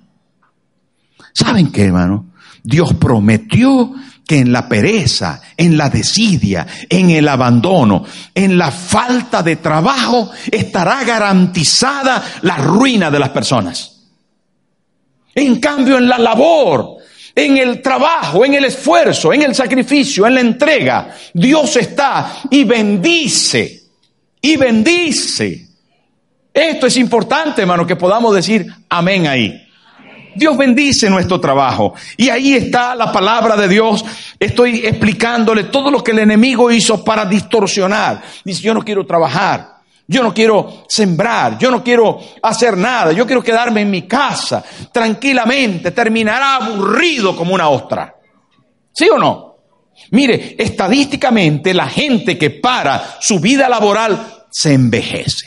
¿Saben 1.32 1.70
qué, 1.70 1.84
hermano? 1.84 2.32
Dios 2.62 2.94
prometió 2.94 3.94
que 4.26 4.38
en 4.38 4.52
la 4.52 4.68
pereza, 4.68 5.40
en 5.56 5.76
la 5.76 5.88
desidia, 5.88 6.66
en 6.88 7.10
el 7.10 7.26
abandono, 7.28 8.04
en 8.34 8.58
la 8.58 8.70
falta 8.70 9.42
de 9.42 9.56
trabajo, 9.56 10.30
estará 10.50 11.02
garantizada 11.04 12.22
la 12.42 12.56
ruina 12.56 13.10
de 13.10 13.18
las 13.18 13.30
personas. 13.30 13.99
En 15.34 15.60
cambio, 15.60 15.98
en 15.98 16.08
la 16.08 16.18
labor, 16.18 16.96
en 17.34 17.56
el 17.56 17.80
trabajo, 17.80 18.44
en 18.44 18.54
el 18.54 18.64
esfuerzo, 18.64 19.32
en 19.32 19.42
el 19.42 19.54
sacrificio, 19.54 20.26
en 20.26 20.34
la 20.34 20.40
entrega, 20.40 21.14
Dios 21.32 21.76
está 21.76 22.42
y 22.50 22.64
bendice, 22.64 23.82
y 24.40 24.56
bendice. 24.56 25.66
Esto 26.52 26.86
es 26.86 26.96
importante, 26.96 27.62
hermano, 27.62 27.86
que 27.86 27.96
podamos 27.96 28.34
decir 28.34 28.66
amén 28.88 29.26
ahí. 29.26 29.66
Dios 30.34 30.56
bendice 30.56 31.10
nuestro 31.10 31.40
trabajo. 31.40 31.94
Y 32.16 32.28
ahí 32.28 32.54
está 32.54 32.94
la 32.94 33.12
palabra 33.12 33.56
de 33.56 33.68
Dios. 33.68 34.04
Estoy 34.38 34.86
explicándole 34.86 35.64
todo 35.64 35.90
lo 35.90 36.02
que 36.02 36.12
el 36.12 36.20
enemigo 36.20 36.70
hizo 36.70 37.04
para 37.04 37.24
distorsionar. 37.24 38.22
Dice, 38.44 38.62
yo 38.62 38.74
no 38.74 38.82
quiero 38.82 39.04
trabajar. 39.04 39.79
Yo 40.10 40.24
no 40.24 40.34
quiero 40.34 40.86
sembrar, 40.88 41.56
yo 41.56 41.70
no 41.70 41.84
quiero 41.84 42.18
hacer 42.42 42.76
nada, 42.76 43.12
yo 43.12 43.24
quiero 43.26 43.44
quedarme 43.44 43.82
en 43.82 43.92
mi 43.92 44.08
casa 44.08 44.60
tranquilamente, 44.90 45.92
terminará 45.92 46.56
aburrido 46.56 47.36
como 47.36 47.54
una 47.54 47.68
ostra. 47.68 48.16
¿Sí 48.92 49.08
o 49.08 49.16
no? 49.16 49.54
Mire, 50.10 50.56
estadísticamente 50.58 51.72
la 51.72 51.86
gente 51.86 52.36
que 52.36 52.50
para 52.50 53.18
su 53.20 53.38
vida 53.38 53.68
laboral 53.68 54.46
se 54.50 54.74
envejece. 54.74 55.46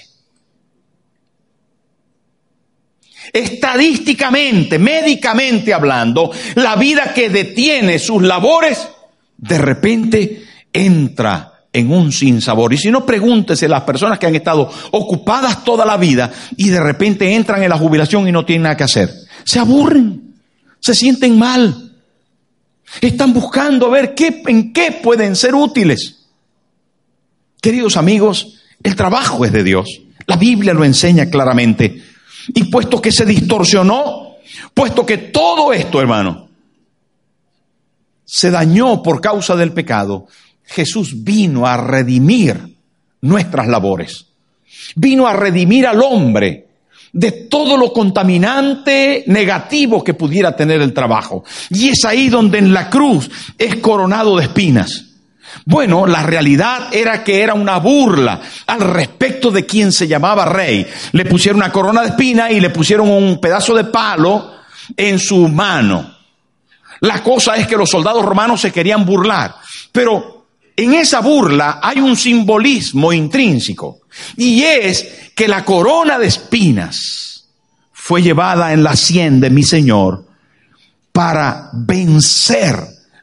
Estadísticamente, 3.33 4.79
médicamente 4.79 5.73
hablando, 5.73 6.31
la 6.55 6.77
vida 6.77 7.13
que 7.13 7.29
detiene 7.29 7.99
sus 7.99 8.23
labores, 8.23 8.87
de 9.35 9.57
repente 9.57 10.45
entra 10.71 11.52
en 11.73 11.91
un 11.91 12.11
sinsabor. 12.11 12.71
Y 12.71 12.77
si 12.77 12.91
no, 12.91 13.05
pregúntese 13.05 13.67
las 13.67 13.81
personas 13.81 14.19
que 14.19 14.27
han 14.27 14.35
estado 14.35 14.71
ocupadas 14.91 15.63
toda 15.63 15.85
la 15.85 15.97
vida 15.97 16.31
y 16.55 16.69
de 16.69 16.79
repente 16.79 17.33
entran 17.33 17.63
en 17.63 17.69
la 17.69 17.77
jubilación 17.77 18.27
y 18.27 18.31
no 18.31 18.45
tienen 18.45 18.63
nada 18.63 18.77
que 18.77 18.83
hacer. 18.83 19.11
Se 19.43 19.59
aburren, 19.59 20.35
se 20.79 20.93
sienten 20.93 21.37
mal. 21.37 21.91
Están 23.01 23.33
buscando 23.33 23.89
ver 23.89 24.13
qué, 24.13 24.43
en 24.45 24.71
qué 24.71 24.99
pueden 25.03 25.35
ser 25.35 25.55
útiles. 25.55 26.27
Queridos 27.59 27.97
amigos, 27.97 28.59
el 28.83 28.95
trabajo 28.95 29.43
es 29.43 29.51
de 29.51 29.63
Dios. 29.63 29.87
La 30.27 30.37
Biblia 30.37 30.73
lo 30.73 30.85
enseña 30.85 31.29
claramente. 31.29 32.03
Y 32.49 32.65
puesto 32.65 33.01
que 33.01 33.11
se 33.11 33.25
distorsionó, 33.25 34.35
puesto 34.73 35.05
que 35.05 35.17
todo 35.17 35.73
esto, 35.73 35.99
hermano, 35.99 36.49
se 38.25 38.51
dañó 38.51 39.01
por 39.01 39.21
causa 39.21 39.55
del 39.55 39.73
pecado, 39.73 40.27
Jesús 40.65 41.23
vino 41.23 41.67
a 41.67 41.77
redimir 41.77 42.75
nuestras 43.21 43.67
labores. 43.67 44.27
Vino 44.95 45.27
a 45.27 45.33
redimir 45.33 45.87
al 45.87 46.01
hombre 46.01 46.67
de 47.13 47.31
todo 47.31 47.77
lo 47.77 47.93
contaminante 47.93 49.23
negativo 49.27 50.03
que 50.03 50.15
pudiera 50.15 50.55
tener 50.55 50.81
el 50.81 50.93
trabajo. 50.93 51.43
Y 51.69 51.89
es 51.89 52.03
ahí 52.05 52.29
donde 52.29 52.57
en 52.57 52.73
la 52.73 52.89
cruz 52.89 53.29
es 53.57 53.75
coronado 53.77 54.37
de 54.37 54.45
espinas. 54.45 55.05
Bueno, 55.65 56.07
la 56.07 56.23
realidad 56.23 56.93
era 56.93 57.23
que 57.23 57.41
era 57.41 57.53
una 57.53 57.77
burla 57.77 58.41
al 58.65 58.81
respecto 58.81 59.51
de 59.51 59.65
quien 59.65 59.91
se 59.91 60.07
llamaba 60.07 60.45
rey. 60.45 60.85
Le 61.11 61.25
pusieron 61.25 61.61
una 61.61 61.71
corona 61.71 62.01
de 62.01 62.09
espinas 62.09 62.51
y 62.51 62.59
le 62.59 62.71
pusieron 62.71 63.09
un 63.09 63.39
pedazo 63.39 63.75
de 63.75 63.85
palo 63.85 64.51
en 64.97 65.19
su 65.19 65.47
mano. 65.47 66.17
La 67.01 67.21
cosa 67.21 67.55
es 67.55 67.67
que 67.67 67.77
los 67.77 67.89
soldados 67.89 68.25
romanos 68.25 68.61
se 68.61 68.71
querían 68.71 69.05
burlar, 69.05 69.55
pero 69.91 70.42
en 70.75 70.93
esa 70.93 71.19
burla 71.19 71.79
hay 71.81 71.99
un 71.99 72.15
simbolismo 72.15 73.13
intrínseco 73.13 74.01
y 74.37 74.63
es 74.63 75.31
que 75.35 75.47
la 75.47 75.63
corona 75.63 76.17
de 76.17 76.27
espinas 76.27 77.45
fue 77.91 78.21
llevada 78.21 78.73
en 78.73 78.83
la 78.83 78.95
sien 78.95 79.39
de 79.39 79.49
mi 79.49 79.63
Señor 79.63 80.25
para 81.11 81.69
vencer 81.73 82.77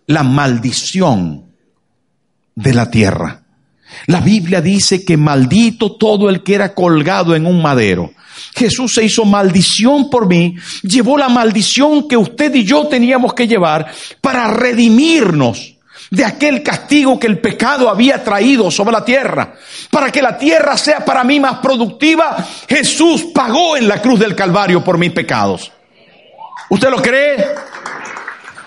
la 0.06 0.22
maldición 0.22 1.44
de 2.54 2.74
la 2.74 2.90
tierra. 2.90 3.42
La 4.06 4.20
Biblia 4.20 4.60
dice 4.60 5.04
que 5.04 5.16
maldito 5.16 5.96
todo 5.96 6.30
el 6.30 6.42
que 6.42 6.54
era 6.54 6.74
colgado 6.74 7.34
en 7.34 7.46
un 7.46 7.60
madero. 7.60 8.12
Jesús 8.54 8.94
se 8.94 9.04
hizo 9.04 9.24
maldición 9.24 10.08
por 10.08 10.28
mí, 10.28 10.54
llevó 10.82 11.18
la 11.18 11.28
maldición 11.28 12.08
que 12.08 12.16
usted 12.16 12.54
y 12.54 12.64
yo 12.64 12.86
teníamos 12.86 13.34
que 13.34 13.48
llevar 13.48 13.90
para 14.20 14.48
redimirnos 14.52 15.74
de 16.10 16.24
aquel 16.24 16.62
castigo 16.62 17.18
que 17.18 17.28
el 17.28 17.38
pecado 17.38 17.88
había 17.88 18.22
traído 18.22 18.70
sobre 18.70 18.92
la 18.92 19.04
tierra. 19.04 19.54
Para 19.90 20.10
que 20.10 20.20
la 20.20 20.36
tierra 20.36 20.76
sea 20.76 21.04
para 21.04 21.22
mí 21.22 21.38
más 21.38 21.58
productiva, 21.58 22.36
Jesús 22.68 23.26
pagó 23.32 23.76
en 23.76 23.86
la 23.86 24.02
cruz 24.02 24.18
del 24.18 24.34
Calvario 24.34 24.82
por 24.82 24.98
mis 24.98 25.12
pecados. 25.12 25.70
¿Usted 26.68 26.90
lo 26.90 27.00
cree? 27.00 27.44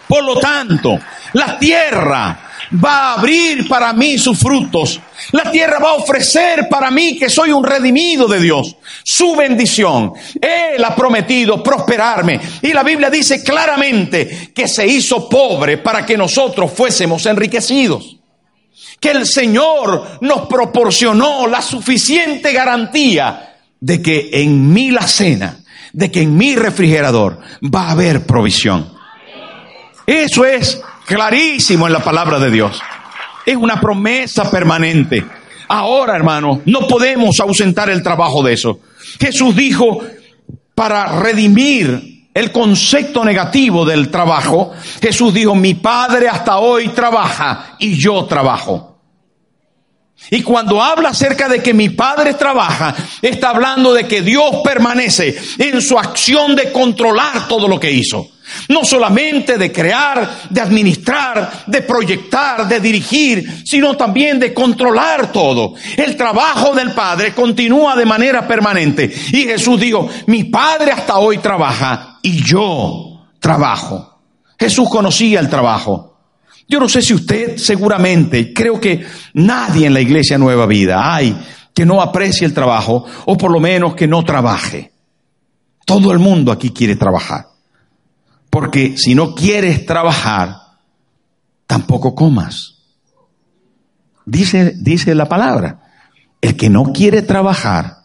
Por 0.07 0.23
lo 0.23 0.39
tanto, 0.39 0.99
la 1.33 1.57
tierra 1.59 2.37
va 2.83 2.97
a 2.97 3.13
abrir 3.13 3.67
para 3.67 3.93
mí 3.93 4.17
sus 4.17 4.39
frutos. 4.39 4.99
La 5.31 5.51
tierra 5.51 5.79
va 5.79 5.91
a 5.91 5.95
ofrecer 5.95 6.67
para 6.69 6.91
mí, 6.91 7.17
que 7.17 7.29
soy 7.29 7.51
un 7.51 7.63
redimido 7.63 8.27
de 8.27 8.39
Dios, 8.39 8.75
su 9.03 9.35
bendición. 9.35 10.13
Él 10.39 10.83
ha 10.83 10.95
prometido 10.95 11.63
prosperarme. 11.63 12.39
Y 12.61 12.73
la 12.73 12.83
Biblia 12.83 13.09
dice 13.09 13.43
claramente 13.43 14.51
que 14.53 14.67
se 14.67 14.85
hizo 14.85 15.27
pobre 15.29 15.77
para 15.77 16.05
que 16.05 16.17
nosotros 16.17 16.71
fuésemos 16.71 17.25
enriquecidos. 17.25 18.17
Que 18.99 19.11
el 19.11 19.25
Señor 19.25 20.19
nos 20.21 20.47
proporcionó 20.47 21.47
la 21.47 21.61
suficiente 21.61 22.53
garantía 22.53 23.57
de 23.79 24.01
que 24.01 24.29
en 24.31 24.71
mi 24.71 24.91
la 24.91 25.07
cena, 25.07 25.59
de 25.91 26.09
que 26.09 26.21
en 26.21 26.37
mi 26.37 26.55
refrigerador 26.55 27.39
va 27.63 27.87
a 27.87 27.91
haber 27.91 28.25
provisión. 28.25 28.93
Eso 30.05 30.45
es 30.45 30.81
clarísimo 31.05 31.87
en 31.87 31.93
la 31.93 32.03
palabra 32.03 32.39
de 32.39 32.51
Dios. 32.51 32.81
Es 33.45 33.55
una 33.55 33.79
promesa 33.79 34.49
permanente. 34.49 35.25
Ahora, 35.67 36.15
hermano, 36.15 36.61
no 36.65 36.87
podemos 36.87 37.39
ausentar 37.39 37.89
el 37.89 38.03
trabajo 38.03 38.43
de 38.43 38.53
eso. 38.53 38.79
Jesús 39.19 39.55
dijo, 39.55 40.01
para 40.75 41.19
redimir 41.19 42.29
el 42.33 42.51
concepto 42.51 43.23
negativo 43.23 43.85
del 43.85 44.09
trabajo, 44.09 44.71
Jesús 45.01 45.33
dijo, 45.33 45.55
mi 45.55 45.75
Padre 45.75 46.29
hasta 46.29 46.57
hoy 46.57 46.89
trabaja 46.89 47.75
y 47.79 47.97
yo 47.97 48.25
trabajo. 48.25 48.93
Y 50.31 50.41
cuando 50.41 50.81
habla 50.81 51.09
acerca 51.09 51.49
de 51.49 51.61
que 51.61 51.73
mi 51.73 51.89
Padre 51.89 52.33
trabaja, 52.33 52.95
está 53.21 53.49
hablando 53.49 53.93
de 53.93 54.07
que 54.07 54.21
Dios 54.21 54.57
permanece 54.63 55.35
en 55.57 55.81
su 55.81 55.97
acción 55.99 56.55
de 56.55 56.71
controlar 56.71 57.47
todo 57.47 57.67
lo 57.67 57.79
que 57.79 57.91
hizo. 57.91 58.29
No 58.69 58.83
solamente 58.83 59.57
de 59.57 59.71
crear, 59.71 60.47
de 60.49 60.61
administrar, 60.61 61.63
de 61.67 61.81
proyectar, 61.81 62.67
de 62.67 62.79
dirigir, 62.79 63.63
sino 63.65 63.95
también 63.95 64.39
de 64.39 64.53
controlar 64.53 65.31
todo. 65.31 65.73
El 65.95 66.15
trabajo 66.15 66.73
del 66.73 66.91
Padre 66.91 67.33
continúa 67.33 67.95
de 67.95 68.05
manera 68.05 68.47
permanente. 68.47 69.11
Y 69.31 69.43
Jesús 69.43 69.79
dijo, 69.79 70.09
mi 70.27 70.45
Padre 70.45 70.91
hasta 70.91 71.17
hoy 71.17 71.37
trabaja 71.37 72.19
y 72.21 72.43
yo 72.43 73.27
trabajo. 73.39 74.19
Jesús 74.59 74.89
conocía 74.89 75.39
el 75.39 75.49
trabajo. 75.49 76.17
Yo 76.67 76.79
no 76.79 76.87
sé 76.87 77.01
si 77.01 77.13
usted 77.13 77.57
seguramente, 77.57 78.53
creo 78.53 78.79
que 78.79 79.05
nadie 79.33 79.87
en 79.87 79.93
la 79.93 80.01
iglesia 80.01 80.37
Nueva 80.37 80.65
Vida 80.65 81.13
hay 81.13 81.35
que 81.73 81.85
no 81.85 82.01
aprecie 82.01 82.47
el 82.47 82.53
trabajo 82.53 83.05
o 83.25 83.37
por 83.37 83.51
lo 83.51 83.59
menos 83.59 83.95
que 83.95 84.07
no 84.07 84.23
trabaje. 84.23 84.91
Todo 85.85 86.11
el 86.11 86.19
mundo 86.19 86.51
aquí 86.51 86.69
quiere 86.69 86.95
trabajar. 86.95 87.47
Porque 88.53 88.93
si 88.97 89.15
no 89.15 89.33
quieres 89.33 89.83
trabajar, 89.87 90.57
tampoco 91.65 92.13
comas. 92.13 92.75
Dice, 94.27 94.75
dice 94.79 95.15
la 95.15 95.27
palabra, 95.27 95.79
el 96.39 96.55
que 96.55 96.69
no 96.69 96.93
quiere 96.93 97.23
trabajar, 97.23 98.03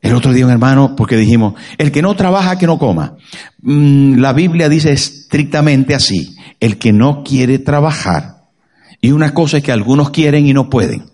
el 0.00 0.14
otro 0.14 0.32
día 0.32 0.46
un 0.46 0.52
hermano, 0.52 0.96
porque 0.96 1.18
dijimos, 1.18 1.52
el 1.76 1.92
que 1.92 2.00
no 2.00 2.16
trabaja, 2.16 2.56
que 2.56 2.66
no 2.66 2.78
coma. 2.78 3.18
Mm, 3.60 4.20
la 4.20 4.32
Biblia 4.32 4.70
dice 4.70 4.90
estrictamente 4.90 5.94
así, 5.94 6.34
el 6.58 6.78
que 6.78 6.94
no 6.94 7.22
quiere 7.22 7.58
trabajar. 7.58 8.44
Y 9.02 9.12
una 9.12 9.34
cosa 9.34 9.58
es 9.58 9.62
que 9.62 9.72
algunos 9.72 10.08
quieren 10.08 10.46
y 10.46 10.54
no 10.54 10.70
pueden. 10.70 11.11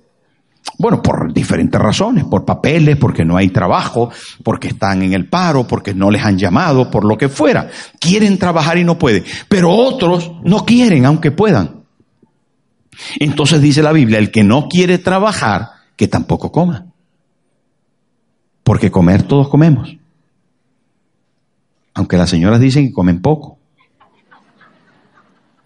Bueno, 0.79 1.03
por 1.03 1.33
diferentes 1.33 1.81
razones, 1.81 2.25
por 2.25 2.45
papeles, 2.45 2.97
porque 2.97 3.25
no 3.25 3.37
hay 3.37 3.49
trabajo, 3.49 4.11
porque 4.45 4.69
están 4.69 5.03
en 5.03 5.13
el 5.13 5.29
paro, 5.29 5.67
porque 5.67 5.93
no 5.93 6.09
les 6.09 6.25
han 6.25 6.39
llamado, 6.39 6.89
por 6.89 7.05
lo 7.05 7.19
que 7.19 7.29
fuera. 7.29 7.69
Quieren 7.99 8.39
trabajar 8.39 8.79
y 8.79 8.85
no 8.85 8.97
pueden. 8.97 9.25
Pero 9.49 9.71
otros 9.73 10.31
no 10.45 10.65
quieren, 10.65 11.05
aunque 11.05 11.33
puedan. 11.33 11.83
Entonces 13.19 13.61
dice 13.61 13.83
la 13.83 13.91
Biblia, 13.91 14.21
el 14.21 14.31
que 14.31 14.45
no 14.45 14.69
quiere 14.69 14.99
trabajar, 14.99 15.71
que 15.97 16.07
tampoco 16.07 16.53
coma. 16.53 16.87
Porque 18.63 18.93
comer 18.93 19.25
todos 19.25 19.49
comemos. 19.49 19.97
Aunque 21.95 22.17
las 22.17 22.31
señoras 22.31 22.61
dicen 22.61 22.87
que 22.87 22.93
comen 22.93 23.21
poco. 23.21 23.59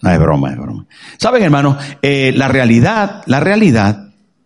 No 0.00 0.10
es 0.10 0.18
broma, 0.18 0.50
es 0.50 0.56
broma. 0.56 0.86
Saben, 1.18 1.42
hermanos, 1.42 1.76
eh, 2.00 2.32
la 2.34 2.48
realidad, 2.48 3.22
la 3.26 3.40
realidad 3.40 4.01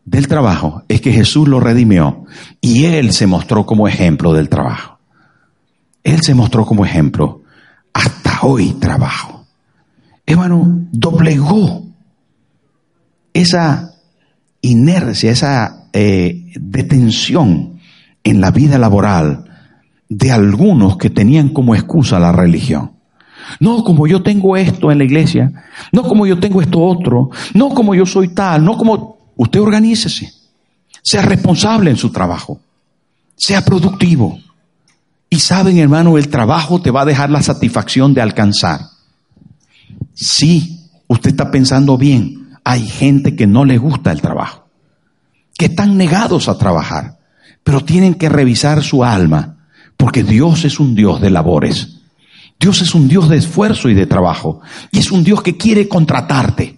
del 0.07 0.29
trabajo 0.29 0.85
es 0.89 1.01
que 1.01 1.13
Jesús 1.13 1.49
lo 1.49 1.61
redimió 1.61 2.25
y 2.61 2.85
Él 2.85 3.13
se 3.13 3.27
mostró 3.27 3.67
como 3.67 3.89
ejemplo 3.89 4.33
del 4.33 4.49
trabajo. 4.49 4.99
Él 6.05 6.23
se 6.23 6.33
mostró 6.33 6.65
como 6.65 6.87
ejemplo. 6.87 7.43
Hasta 7.93 8.41
hoy 8.43 8.75
trabajo. 8.75 9.45
Hermano, 10.25 10.87
doblegó 10.93 11.85
esa 13.35 13.95
inercia, 14.61 15.33
esa 15.33 15.89
eh, 15.93 16.53
detención 16.55 17.81
en 18.23 18.41
la 18.41 18.53
vida 18.53 18.79
laboral 18.79 19.45
de 20.09 20.31
algunos 20.31 20.99
que 20.99 21.11
tenían 21.11 21.49
como 21.49 21.75
excusa 21.75 22.21
la 22.21 22.31
religión. 22.31 22.93
No 23.59 23.83
como 23.83 24.07
yo 24.07 24.23
tengo 24.23 24.57
esto 24.57 24.93
en 24.93 24.99
la 24.99 25.05
iglesia, 25.05 25.53
no 25.91 26.05
como 26.05 26.27
yo 26.27 26.39
tengo 26.39 26.63
esto 26.63 26.81
otro, 26.81 27.31
no 27.55 27.71
como 27.71 27.95
yo 27.95 28.07
soy 28.07 28.29
tal, 28.29 28.65
no 28.65 28.77
como 28.77 29.16
Usted 29.37 29.61
organícese, 29.61 30.33
sea 31.03 31.23
responsable 31.23 31.91
en 31.91 31.97
su 31.97 32.11
trabajo, 32.11 32.61
sea 33.37 33.65
productivo. 33.65 34.41
Y 35.29 35.41
saben, 35.41 35.79
hermano, 35.79 36.17
el 36.17 36.29
trabajo 36.29 36.81
te 36.81 36.91
va 36.91 37.03
a 37.03 37.07
dejar 37.07 37.31
la 37.31 37.43
satisfacción 37.43 38.15
de 38.15 38.23
alcanzar. 38.23 38.81
Sí, 40.15 40.89
usted 41.07 41.31
está 41.31 41.51
pensando 41.51 41.99
bien. 41.99 42.49
Hay 42.65 42.87
gente 42.87 43.37
que 43.37 43.47
no 43.47 43.65
le 43.65 43.77
gusta 43.79 44.11
el 44.11 44.21
trabajo, 44.21 44.67
que 45.59 45.67
están 45.67 45.97
negados 45.97 46.49
a 46.49 46.59
trabajar, 46.59 47.19
pero 47.63 47.85
tienen 47.85 48.15
que 48.15 48.29
revisar 48.29 48.83
su 48.83 49.05
alma, 49.05 49.57
porque 49.97 50.25
Dios 50.25 50.65
es 50.65 50.81
un 50.81 50.95
Dios 50.95 51.21
de 51.21 51.31
labores. 51.31 51.99
Dios 52.59 52.81
es 52.81 52.95
un 52.95 53.07
Dios 53.07 53.29
de 53.29 53.37
esfuerzo 53.37 53.91
y 53.91 53.95
de 53.95 54.07
trabajo, 54.07 54.61
y 54.91 54.99
es 54.99 55.11
un 55.11 55.23
Dios 55.23 55.43
que 55.43 55.57
quiere 55.57 55.89
contratarte 55.89 56.76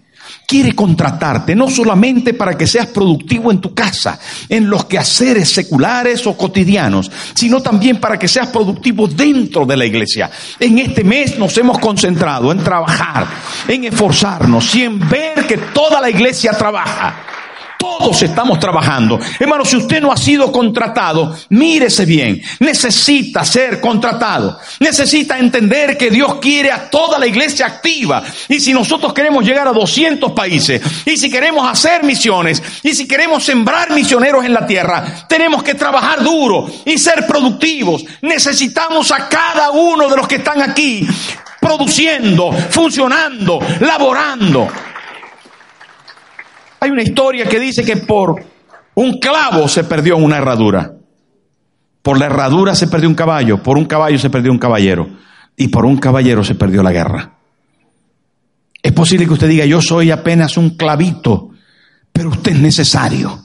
quiere 0.49 0.75
contratarte, 0.75 1.55
no 1.55 1.69
solamente 1.69 2.33
para 2.33 2.57
que 2.57 2.67
seas 2.67 2.87
productivo 2.87 3.53
en 3.53 3.61
tu 3.61 3.75
casa, 3.75 4.19
en 4.49 4.71
los 4.71 4.87
quehaceres 4.87 5.51
seculares 5.51 6.27
o 6.27 6.39
cotidianos, 6.39 7.11
sino 7.35 7.61
también 7.61 8.01
para 8.01 8.19
que 8.19 8.27
seas 8.27 8.49
productivo 8.49 9.07
dentro 9.07 9.67
de 9.67 9.77
la 9.77 9.85
iglesia. 9.85 10.31
En 10.59 10.79
este 10.79 11.05
mes 11.05 11.39
nos 11.39 11.59
hemos 11.59 11.79
concentrado 11.79 12.51
en 12.51 12.65
trabajar, 12.65 13.27
en 13.69 13.85
esforzarnos 13.85 14.75
y 14.75 14.85
en 14.85 14.99
ver 15.07 15.47
que 15.47 15.59
toda 15.59 16.01
la 16.01 16.09
iglesia 16.09 16.53
trabaja. 16.53 17.28
Todos 17.79 18.23
estamos 18.23 18.59
trabajando. 18.59 19.21
Hermano, 19.39 19.65
si 19.65 19.77
usted 19.77 20.01
no 20.01 20.11
ha 20.11 20.17
sido 20.17 20.51
contratado, 20.51 21.37
mírese 21.51 22.05
bien. 22.05 22.43
Necesita 22.59 23.45
ser 23.45 23.81
contratado. 23.81 24.59
Necesita 24.81 25.39
entender 25.39 25.97
que 25.97 26.11
Dios 26.11 26.37
quiere 26.41 26.73
a 26.73 26.91
toda 26.91 27.19
la 27.19 27.27
iglesia 27.27 27.67
activa. 27.67 28.25
Y 28.49 28.59
si 28.59 28.73
nosotros 28.73 29.13
queremos 29.13 29.45
llegar 29.45 29.69
a 29.69 29.73
200 29.73 30.33
países, 30.33 30.83
y 31.07 31.17
si 31.17 31.31
queremos 31.31 31.71
hacer 31.71 32.03
misiones, 32.03 32.61
y 32.83 32.95
si 32.95 33.07
queremos 33.07 33.45
sembrar 33.45 33.93
misioneros 33.93 34.45
en 34.45 34.55
la 34.55 34.67
tierra, 34.67 35.27
tenemos 35.29 35.63
que 35.63 35.75
trabajar 35.75 36.23
duro 36.23 36.67
y 36.85 36.99
ser 36.99 37.27
productivos. 37.27 38.05
Necesitamos 38.23 39.13
a 39.13 39.29
cada 39.29 39.71
uno 39.71 40.09
de 40.09 40.17
los 40.17 40.27
que 40.27 40.37
están 40.37 40.63
aquí 40.63 41.07
produciendo, 41.61 42.51
funcionando, 42.71 43.59
laborando. 43.81 44.69
Hay 46.81 46.91
una 46.91 47.03
historia 47.03 47.47
que 47.47 47.59
dice 47.59 47.85
que 47.85 47.97
por 47.97 48.45
un 48.95 49.19
clavo 49.19 49.69
se 49.69 49.85
perdió 49.85 50.17
una 50.17 50.39
herradura. 50.39 50.93
Por 52.03 52.19
la 52.19 52.27
herradura 52.27 52.75
se 52.75 52.87
perdió 52.87 53.09
un 53.09 53.15
caballo, 53.15 53.63
por 53.63 53.77
un 53.77 53.85
caballo 53.85 54.19
se 54.19 54.31
perdió 54.31 54.53
un 54.53 54.59
caballero 54.59 55.09
y 55.57 55.69
por 55.69 55.85
un 55.85 55.99
caballero 55.99 56.45
se 56.45 56.55
perdió 56.55 56.83
la 56.83 56.93
guerra. 56.93 57.33
Es 58.83 58.93
posible 58.93 59.27
que 59.27 59.33
usted 59.33 59.49
diga, 59.49 59.67
yo 59.67 59.83
soy 59.83 60.11
apenas 60.11 60.57
un 60.57 60.71
clavito, 60.71 61.51
pero 62.13 62.31
usted 62.31 62.53
es 62.53 62.59
necesario. 62.59 63.45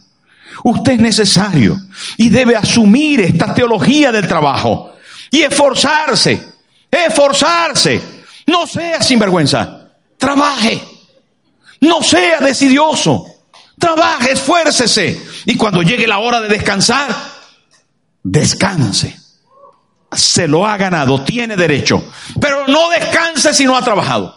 Usted 0.64 0.94
es 0.94 1.00
necesario 1.00 1.78
y 2.18 2.30
debe 2.30 2.56
asumir 2.56 3.20
esta 3.22 3.54
teología 3.54 4.12
del 4.12 4.28
trabajo 4.28 4.94
y 5.32 5.42
esforzarse, 5.42 6.42
esforzarse. 6.90 8.02
No 8.48 8.68
sea 8.68 9.02
sinvergüenza, 9.02 9.90
trabaje. 10.18 10.93
No 11.84 12.02
sea 12.02 12.40
decidioso. 12.40 13.26
Trabaje, 13.78 14.32
esfuércese. 14.32 15.22
Y 15.46 15.58
cuando 15.58 15.82
llegue 15.82 16.08
la 16.08 16.20
hora 16.20 16.40
de 16.40 16.48
descansar, 16.48 17.14
descanse. 18.24 19.20
Se 20.14 20.48
lo 20.48 20.66
ha 20.66 20.78
ganado, 20.78 21.22
tiene 21.24 21.58
derecho. 21.58 22.02
Pero 22.40 22.68
no 22.68 22.90
descanse 22.90 23.54
si 23.54 23.66
no 23.66 23.76
ha 23.76 23.82
trabajado. 23.82 24.34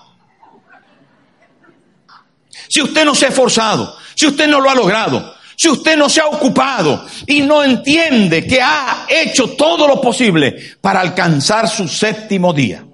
Si 2.68 2.82
usted 2.82 3.04
no 3.04 3.14
se 3.14 3.26
ha 3.26 3.28
esforzado, 3.28 3.96
si 4.16 4.26
usted 4.26 4.48
no 4.48 4.61
lo 4.61 4.68
ha 4.68 4.74
logrado, 4.74 5.37
si 5.54 5.68
usted 5.68 5.96
no 5.96 6.09
se 6.09 6.20
ha 6.20 6.26
ocupado 6.26 7.06
y 7.28 7.42
no 7.42 7.62
entiende 7.62 8.44
que 8.44 8.61
ha 8.61 9.06
hecho 9.09 9.50
todo 9.50 9.87
lo 9.87 10.00
posible 10.00 10.76
para 10.80 11.00
alcanzar 11.00 11.68
su 11.68 11.87
séptimo 11.87 12.52
día, 12.52 12.86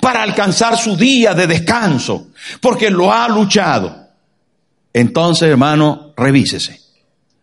para 0.00 0.22
alcanzar 0.22 0.76
su 0.76 0.96
día 0.96 1.34
de 1.34 1.46
descanso, 1.46 2.28
porque 2.60 2.90
lo 2.90 3.12
ha 3.12 3.28
luchado. 3.28 4.08
Entonces, 4.92 5.48
hermano, 5.48 6.12
revísese. 6.16 6.80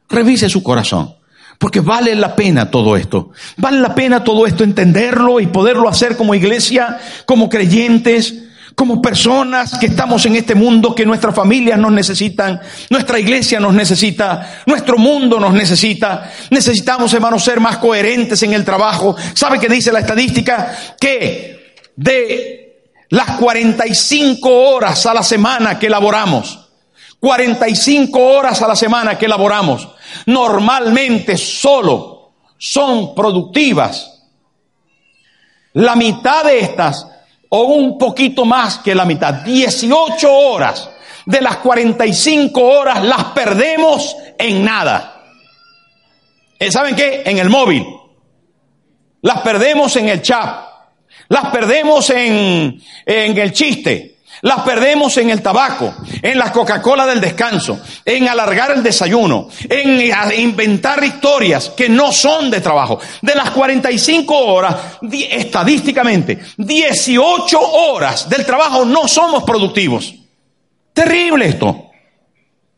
Revise 0.09 0.49
su 0.49 0.61
corazón. 0.61 1.15
Porque 1.57 1.79
vale 1.79 2.15
la 2.15 2.35
pena 2.35 2.69
todo 2.69 2.97
esto. 2.97 3.31
Vale 3.57 3.79
la 3.79 3.95
pena 3.95 4.23
todo 4.23 4.45
esto 4.45 4.63
entenderlo 4.63 5.39
y 5.39 5.47
poderlo 5.47 5.87
hacer 5.87 6.17
como 6.17 6.35
iglesia, 6.35 6.99
como 7.25 7.47
creyentes, 7.47 8.33
como 8.75 9.01
personas 9.01 9.77
que 9.79 9.85
estamos 9.85 10.25
en 10.25 10.35
este 10.35 10.53
mundo, 10.53 10.93
que 10.93 11.05
nuestras 11.05 11.33
familias 11.33 11.79
nos 11.79 11.93
necesitan, 11.93 12.59
nuestra 12.89 13.19
iglesia 13.19 13.59
nos 13.59 13.73
necesita, 13.73 14.63
nuestro 14.65 14.97
mundo 14.97 15.39
nos 15.39 15.53
necesita. 15.53 16.29
Necesitamos, 16.49 17.13
hermanos, 17.13 17.43
ser 17.43 17.61
más 17.61 17.77
coherentes 17.77 18.43
en 18.43 18.53
el 18.53 18.65
trabajo. 18.65 19.15
¿Sabe 19.33 19.59
qué 19.59 19.69
dice 19.69 19.93
la 19.93 19.99
estadística? 19.99 20.75
Que 20.99 21.54
de 21.95 22.89
las 23.09 23.37
45 23.37 24.49
horas 24.49 25.05
a 25.05 25.13
la 25.13 25.23
semana 25.23 25.79
que 25.79 25.87
elaboramos, 25.87 26.67
45 27.19 28.19
horas 28.19 28.61
a 28.61 28.67
la 28.67 28.75
semana 28.75 29.17
que 29.17 29.25
elaboramos, 29.25 29.87
normalmente 30.25 31.37
solo 31.37 32.33
son 32.57 33.15
productivas. 33.15 34.11
La 35.73 35.95
mitad 35.95 36.43
de 36.43 36.59
estas, 36.59 37.07
o 37.49 37.63
un 37.63 37.97
poquito 37.97 38.45
más 38.45 38.79
que 38.79 38.95
la 38.95 39.05
mitad, 39.05 39.43
18 39.43 40.31
horas 40.31 40.89
de 41.25 41.41
las 41.41 41.57
45 41.57 42.61
horas 42.61 43.03
las 43.03 43.25
perdemos 43.25 44.15
en 44.37 44.63
nada. 44.63 45.23
Eh, 46.59 46.71
¿Saben 46.71 46.95
qué? 46.95 47.23
En 47.25 47.37
el 47.37 47.49
móvil. 47.49 47.85
Las 49.21 49.41
perdemos 49.41 49.95
en 49.95 50.09
el 50.09 50.21
chat. 50.21 50.64
Las 51.29 51.47
perdemos 51.47 52.09
en, 52.09 52.81
el 53.05 53.53
chiste 53.53 54.11
las 54.41 54.59
perdemos 54.61 55.17
en 55.17 55.29
el 55.29 55.41
tabaco, 55.41 55.95
en 56.21 56.37
la 56.37 56.51
Coca-Cola 56.51 57.07
del 57.07 57.21
descanso, 57.21 57.79
en 58.03 58.27
alargar 58.27 58.71
el 58.71 58.83
desayuno, 58.83 59.47
en 59.67 60.01
inventar 60.37 61.03
historias 61.03 61.69
que 61.69 61.87
no 61.87 62.11
son 62.11 62.51
de 62.51 62.59
trabajo. 62.59 62.99
De 63.21 63.33
las 63.33 63.51
45 63.51 64.37
horas, 64.37 64.75
estadísticamente, 65.31 66.39
18 66.57 67.59
horas 67.59 68.29
del 68.29 68.45
trabajo 68.45 68.85
no 68.85 69.07
somos 69.07 69.43
productivos. 69.43 70.13
Terrible 70.93 71.47
esto. 71.47 71.89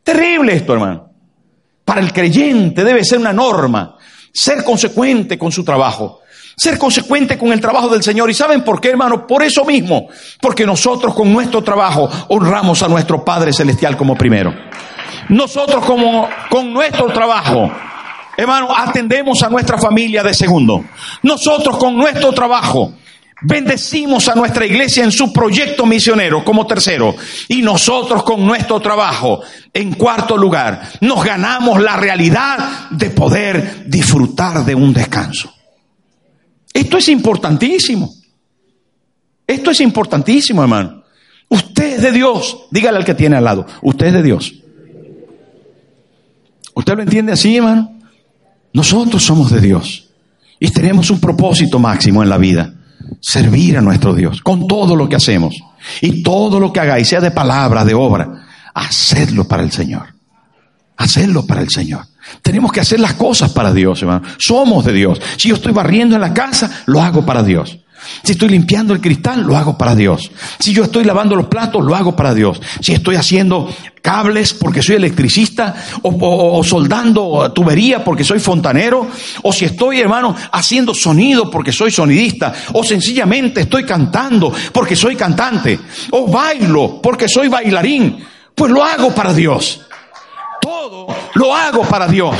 Terrible 0.04 0.54
esto, 0.54 0.72
hermano. 0.72 1.10
Para 1.84 2.00
el 2.00 2.12
creyente 2.12 2.84
debe 2.84 3.04
ser 3.04 3.18
una 3.18 3.32
norma 3.32 3.98
ser 4.32 4.62
consecuente 4.62 5.36
con 5.36 5.50
su 5.50 5.64
trabajo 5.64 6.17
ser 6.58 6.76
consecuente 6.76 7.38
con 7.38 7.52
el 7.52 7.60
trabajo 7.60 7.88
del 7.88 8.02
Señor. 8.02 8.28
¿Y 8.28 8.34
saben 8.34 8.64
por 8.64 8.80
qué, 8.80 8.90
hermano? 8.90 9.26
Por 9.26 9.42
eso 9.42 9.64
mismo. 9.64 10.08
Porque 10.40 10.66
nosotros 10.66 11.14
con 11.14 11.32
nuestro 11.32 11.62
trabajo 11.62 12.10
honramos 12.28 12.82
a 12.82 12.88
nuestro 12.88 13.24
Padre 13.24 13.52
Celestial 13.52 13.96
como 13.96 14.16
primero. 14.16 14.52
Nosotros 15.28 15.84
como 15.84 16.28
con 16.50 16.72
nuestro 16.72 17.06
trabajo, 17.12 17.70
hermano, 18.36 18.68
atendemos 18.76 19.42
a 19.42 19.48
nuestra 19.48 19.78
familia 19.78 20.22
de 20.22 20.34
segundo. 20.34 20.84
Nosotros 21.22 21.76
con 21.78 21.96
nuestro 21.96 22.32
trabajo 22.32 22.92
Bendecimos 23.40 24.28
a 24.28 24.34
nuestra 24.34 24.66
iglesia 24.66 25.04
en 25.04 25.12
su 25.12 25.32
proyecto 25.32 25.86
misionero 25.86 26.42
como 26.42 26.66
tercero. 26.66 27.14
Y 27.46 27.62
nosotros 27.62 28.24
con 28.24 28.44
nuestro 28.44 28.80
trabajo, 28.80 29.42
en 29.72 29.92
cuarto 29.92 30.36
lugar, 30.36 30.82
nos 31.00 31.24
ganamos 31.24 31.80
la 31.80 31.96
realidad 31.96 32.90
de 32.90 33.10
poder 33.10 33.84
disfrutar 33.86 34.64
de 34.64 34.74
un 34.74 34.92
descanso. 34.92 35.54
Esto 36.78 36.96
es 36.96 37.08
importantísimo. 37.08 38.14
Esto 39.44 39.72
es 39.72 39.80
importantísimo, 39.80 40.62
hermano. 40.62 41.02
Usted 41.48 41.96
es 41.96 42.02
de 42.02 42.12
Dios. 42.12 42.66
Dígale 42.70 42.98
al 42.98 43.04
que 43.04 43.14
tiene 43.14 43.36
al 43.36 43.42
lado. 43.42 43.66
Usted 43.82 44.06
es 44.06 44.12
de 44.12 44.22
Dios. 44.22 44.54
¿Usted 46.74 46.94
lo 46.94 47.02
entiende 47.02 47.32
así, 47.32 47.56
hermano? 47.56 47.98
Nosotros 48.72 49.24
somos 49.24 49.50
de 49.50 49.60
Dios. 49.60 50.08
Y 50.60 50.70
tenemos 50.70 51.10
un 51.10 51.18
propósito 51.20 51.80
máximo 51.80 52.22
en 52.22 52.28
la 52.28 52.38
vida. 52.38 52.72
Servir 53.20 53.76
a 53.76 53.80
nuestro 53.80 54.14
Dios 54.14 54.40
con 54.40 54.68
todo 54.68 54.94
lo 54.94 55.08
que 55.08 55.16
hacemos. 55.16 55.56
Y 56.00 56.22
todo 56.22 56.60
lo 56.60 56.72
que 56.72 56.78
hagáis, 56.78 57.08
sea 57.08 57.20
de 57.20 57.32
palabra, 57.32 57.84
de 57.84 57.94
obra, 57.94 58.46
hacedlo 58.72 59.48
para 59.48 59.64
el 59.64 59.72
Señor. 59.72 60.14
Hacedlo 60.96 61.44
para 61.44 61.60
el 61.60 61.70
Señor. 61.70 62.06
Tenemos 62.42 62.72
que 62.72 62.80
hacer 62.80 63.00
las 63.00 63.14
cosas 63.14 63.52
para 63.52 63.72
Dios, 63.72 64.00
hermano. 64.02 64.22
Somos 64.38 64.84
de 64.84 64.92
Dios. 64.92 65.20
Si 65.36 65.48
yo 65.48 65.56
estoy 65.56 65.72
barriendo 65.72 66.14
en 66.14 66.20
la 66.20 66.34
casa, 66.34 66.82
lo 66.86 67.02
hago 67.02 67.24
para 67.24 67.42
Dios. 67.42 67.78
Si 68.22 68.32
estoy 68.32 68.48
limpiando 68.48 68.94
el 68.94 69.00
cristal, 69.00 69.42
lo 69.42 69.56
hago 69.56 69.76
para 69.76 69.94
Dios. 69.94 70.30
Si 70.58 70.72
yo 70.72 70.84
estoy 70.84 71.04
lavando 71.04 71.34
los 71.34 71.46
platos, 71.46 71.84
lo 71.84 71.94
hago 71.94 72.14
para 72.14 72.34
Dios. 72.34 72.60
Si 72.80 72.92
estoy 72.92 73.16
haciendo 73.16 73.68
cables 74.02 74.54
porque 74.54 74.82
soy 74.82 74.96
electricista 74.96 75.74
o, 76.02 76.62
soldando 76.62 77.50
tubería 77.52 78.04
porque 78.04 78.24
soy 78.24 78.38
fontanero, 78.38 79.08
o 79.42 79.52
si 79.52 79.64
estoy, 79.64 80.00
hermano, 80.00 80.34
haciendo 80.52 80.94
sonido 80.94 81.50
porque 81.50 81.72
soy 81.72 81.90
sonidista, 81.90 82.52
o 82.72 82.84
sencillamente 82.84 83.62
estoy 83.62 83.84
cantando 83.84 84.52
porque 84.72 84.94
soy 84.96 85.16
cantante, 85.16 85.78
o 86.10 86.30
bailo 86.30 87.00
porque 87.02 87.28
soy 87.28 87.48
bailarín, 87.48 88.24
pues 88.54 88.70
lo 88.70 88.84
hago 88.84 89.14
para 89.14 89.34
Dios 89.34 89.82
todo 90.68 91.06
lo 91.34 91.54
hago 91.54 91.82
para 91.82 92.06
Dios. 92.06 92.34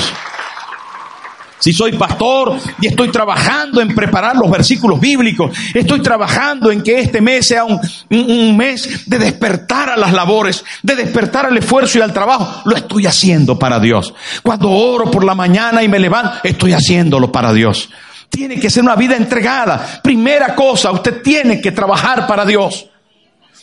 Si 1.59 1.73
soy 1.73 1.93
pastor 1.93 2.57
y 2.81 2.87
estoy 2.87 3.11
trabajando 3.11 3.81
en 3.81 3.95
preparar 3.95 4.37
los 4.37 4.51
versículos 4.51 5.01
bíblicos, 5.01 5.57
estoy 5.75 6.01
trabajando 6.01 6.71
en 6.71 6.83
que 6.83 7.01
este 7.01 7.21
mes 7.21 7.49
sea 7.49 7.65
un, 7.65 8.57
mes 8.57 9.05
de 9.07 9.19
despertar 9.19 9.91
a 9.91 9.97
las 9.97 10.13
labores, 10.13 10.65
de 10.83 10.95
despertar 10.95 11.47
al 11.47 11.57
esfuerzo 11.57 11.99
y 11.99 12.03
al 12.03 12.13
trabajo, 12.13 12.63
lo 12.65 12.77
estoy 12.77 13.07
haciendo 13.07 13.59
para 13.59 13.81
Dios. 13.81 14.15
Cuando 14.43 14.71
oro 14.71 15.11
por 15.11 15.25
la 15.25 15.35
mañana 15.35 15.83
y 15.83 15.89
me 15.89 15.99
levanto, 15.99 16.39
estoy 16.45 16.73
haciéndolo 16.73 17.33
para 17.33 17.53
Dios. 17.53 17.91
Tiene 18.29 18.61
que 18.61 18.71
ser 18.71 18.85
una 18.85 18.95
vida 18.95 19.17
entregada. 19.17 20.01
Primera 20.03 20.55
cosa, 20.55 20.93
usted 20.93 21.23
tiene 21.23 21.61
que 21.61 21.73
trabajar 21.73 22.27
para 22.27 22.45
Dios. 22.45 22.87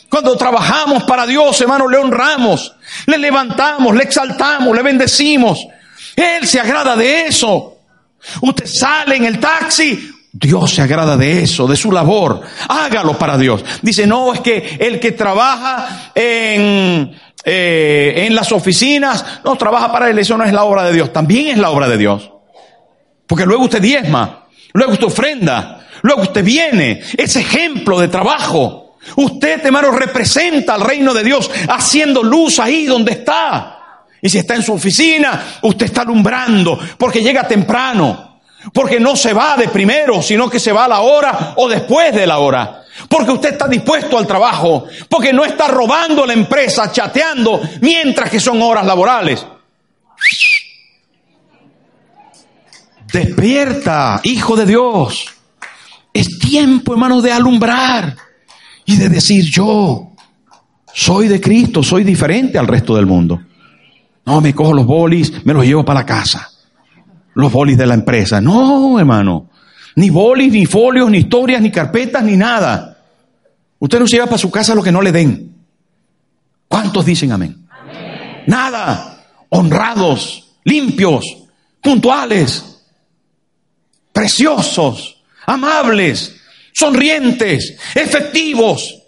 Cuando 0.08 0.36
trabajamos 0.36 1.04
para 1.04 1.26
Dios, 1.26 1.60
hermano, 1.60 1.88
le 1.88 1.98
honramos, 1.98 2.74
le 3.06 3.18
levantamos, 3.18 3.94
le 3.94 4.04
exaltamos, 4.04 4.74
le 4.74 4.82
bendecimos. 4.82 5.66
Él 6.14 6.46
se 6.46 6.60
agrada 6.60 6.96
de 6.96 7.26
eso. 7.26 7.76
Usted 8.40 8.66
sale 8.66 9.16
en 9.16 9.24
el 9.24 9.38
taxi, 9.38 10.12
Dios 10.32 10.74
se 10.74 10.82
agrada 10.82 11.16
de 11.16 11.42
eso, 11.42 11.66
de 11.66 11.76
su 11.76 11.90
labor. 11.90 12.42
Hágalo 12.68 13.18
para 13.18 13.38
Dios. 13.38 13.64
Dice, 13.82 14.06
no, 14.06 14.32
es 14.32 14.40
que 14.40 14.76
el 14.78 15.00
que 15.00 15.12
trabaja 15.12 16.10
en, 16.14 17.16
eh, 17.44 18.24
en 18.26 18.34
las 18.34 18.52
oficinas, 18.52 19.24
no 19.44 19.56
trabaja 19.56 19.90
para 19.90 20.10
él, 20.10 20.18
eso 20.18 20.36
no 20.36 20.44
es 20.44 20.52
la 20.52 20.64
obra 20.64 20.84
de 20.84 20.92
Dios. 20.92 21.12
También 21.12 21.48
es 21.48 21.58
la 21.58 21.70
obra 21.70 21.88
de 21.88 21.96
Dios. 21.96 22.30
Porque 23.26 23.46
luego 23.46 23.64
usted 23.64 23.80
diezma, 23.80 24.46
luego 24.72 24.92
usted 24.92 25.06
ofrenda, 25.06 25.86
luego 26.02 26.22
usted 26.22 26.44
viene. 26.44 27.02
Es 27.16 27.36
ejemplo 27.36 27.98
de 27.98 28.08
trabajo. 28.08 28.85
Usted, 29.14 29.64
hermano, 29.64 29.92
representa 29.92 30.74
al 30.74 30.80
reino 30.80 31.14
de 31.14 31.22
Dios 31.22 31.50
haciendo 31.68 32.22
luz 32.22 32.58
ahí 32.58 32.86
donde 32.86 33.12
está. 33.12 33.76
Y 34.20 34.28
si 34.28 34.38
está 34.38 34.54
en 34.54 34.62
su 34.62 34.72
oficina, 34.72 35.58
usted 35.62 35.86
está 35.86 36.02
alumbrando 36.02 36.78
porque 36.98 37.22
llega 37.22 37.46
temprano. 37.46 38.40
Porque 38.72 38.98
no 38.98 39.14
se 39.14 39.32
va 39.32 39.56
de 39.56 39.68
primero, 39.68 40.20
sino 40.20 40.50
que 40.50 40.58
se 40.58 40.72
va 40.72 40.86
a 40.86 40.88
la 40.88 41.00
hora 41.00 41.52
o 41.56 41.68
después 41.68 42.12
de 42.12 42.26
la 42.26 42.38
hora. 42.38 42.82
Porque 43.08 43.30
usted 43.30 43.52
está 43.52 43.68
dispuesto 43.68 44.18
al 44.18 44.26
trabajo. 44.26 44.86
Porque 45.08 45.32
no 45.32 45.44
está 45.44 45.68
robando 45.68 46.26
la 46.26 46.32
empresa, 46.32 46.90
chateando, 46.90 47.60
mientras 47.80 48.28
que 48.28 48.40
son 48.40 48.60
horas 48.60 48.84
laborales. 48.84 49.46
Despierta, 53.12 54.20
hijo 54.24 54.56
de 54.56 54.66
Dios. 54.66 55.26
Es 56.12 56.38
tiempo, 56.38 56.92
hermano, 56.92 57.22
de 57.22 57.30
alumbrar 57.30 58.16
y 58.86 58.96
de 58.96 59.08
decir 59.08 59.44
yo 59.44 60.12
soy 60.94 61.28
de 61.28 61.40
Cristo, 61.40 61.82
soy 61.82 62.04
diferente 62.04 62.58
al 62.58 62.66
resto 62.66 62.96
del 62.96 63.04
mundo. 63.04 63.38
No, 64.24 64.40
me 64.40 64.54
cojo 64.54 64.72
los 64.72 64.86
bolis, 64.86 65.44
me 65.44 65.52
los 65.52 65.64
llevo 65.64 65.84
para 65.84 66.00
la 66.00 66.06
casa. 66.06 66.50
Los 67.34 67.52
bolis 67.52 67.76
de 67.76 67.86
la 67.86 67.94
empresa. 67.94 68.40
No, 68.40 68.98
hermano. 68.98 69.50
Ni 69.96 70.10
bolis, 70.10 70.52
ni 70.52 70.64
folios, 70.66 71.10
ni 71.10 71.18
historias, 71.18 71.60
ni 71.60 71.70
carpetas, 71.70 72.24
ni 72.24 72.36
nada. 72.36 72.98
Usted 73.78 74.00
no 74.00 74.06
se 74.06 74.16
lleva 74.16 74.26
para 74.26 74.38
su 74.38 74.50
casa 74.50 74.74
lo 74.74 74.82
que 74.82 74.90
no 74.90 75.02
le 75.02 75.12
den. 75.12 75.54
¿Cuántos 76.66 77.04
dicen 77.04 77.32
amén? 77.32 77.66
amén? 77.70 78.44
Nada. 78.46 79.24
Honrados, 79.50 80.56
limpios, 80.64 81.24
puntuales, 81.82 82.82
preciosos, 84.12 85.22
amables, 85.46 86.35
sonrientes, 86.76 87.74
efectivos, 87.94 89.02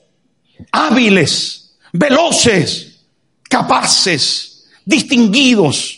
hábiles, 0.73 1.77
veloces, 1.93 3.01
capaces, 3.43 4.65
distinguidos. 4.85 5.97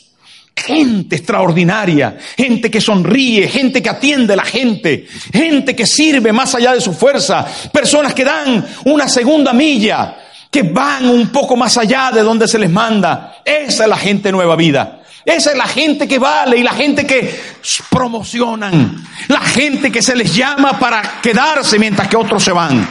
Gente 0.57 1.17
extraordinaria, 1.17 2.19
gente 2.37 2.71
que 2.71 2.81
sonríe, 2.81 3.49
gente 3.49 3.81
que 3.81 3.89
atiende 3.89 4.35
a 4.35 4.37
la 4.37 4.45
gente, 4.45 5.07
gente 5.33 5.75
que 5.75 5.87
sirve 5.87 6.33
más 6.33 6.55
allá 6.55 6.75
de 6.75 6.83
su 6.83 6.93
fuerza, 6.93 7.47
personas 7.73 8.13
que 8.13 8.25
dan 8.25 8.67
una 8.85 9.09
segunda 9.09 9.55
milla, 9.55 10.19
que 10.51 10.63
van 10.63 11.09
un 11.09 11.29
poco 11.29 11.57
más 11.57 11.79
allá 11.79 12.11
de 12.13 12.23
donde 12.23 12.47
se 12.47 12.59
les 12.59 12.69
manda. 12.69 13.41
Esa 13.45 13.85
es 13.85 13.89
la 13.89 13.97
gente 13.97 14.33
nueva 14.33 14.55
vida. 14.57 15.00
Esa 15.25 15.51
es 15.51 15.57
la 15.57 15.67
gente 15.67 16.09
que 16.09 16.19
vale 16.19 16.57
y 16.57 16.63
la 16.63 16.73
gente 16.73 17.07
que 17.07 17.41
promocionan. 17.91 19.05
La 19.29 19.41
gente 19.41 19.93
que 19.93 20.03
se 20.03 20.17
les 20.17 20.35
llama 20.35 20.79
para 20.79 21.21
quedarse 21.21 21.79
mientras 21.79 22.09
que 22.09 22.17
otros 22.17 22.43
se 22.43 22.53
van. 22.53 22.89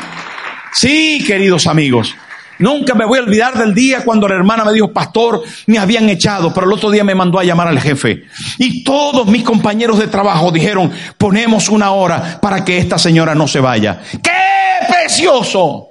Sí, 0.73 1.23
queridos 1.25 1.67
amigos. 1.67 2.15
Nunca 2.59 2.93
me 2.93 3.05
voy 3.05 3.19
a 3.19 3.21
olvidar 3.21 3.57
del 3.57 3.73
día 3.73 4.03
cuando 4.03 4.27
la 4.27 4.35
hermana 4.35 4.65
me 4.65 4.73
dijo, 4.73 4.91
pastor, 4.91 5.41
me 5.67 5.79
habían 5.79 6.09
echado, 6.09 6.53
pero 6.53 6.67
el 6.67 6.73
otro 6.73 6.91
día 6.91 7.05
me 7.05 7.15
mandó 7.15 7.39
a 7.39 7.43
llamar 7.45 7.69
al 7.69 7.79
jefe. 7.79 8.25
Y 8.57 8.83
todos 8.83 9.25
mis 9.27 9.43
compañeros 9.43 9.97
de 9.97 10.07
trabajo 10.07 10.51
dijeron, 10.51 10.91
ponemos 11.17 11.69
una 11.69 11.91
hora 11.91 12.39
para 12.41 12.65
que 12.65 12.77
esta 12.77 12.97
señora 12.97 13.33
no 13.33 13.47
se 13.47 13.61
vaya. 13.61 14.01
¡Qué 14.21 14.87
precioso! 14.87 15.87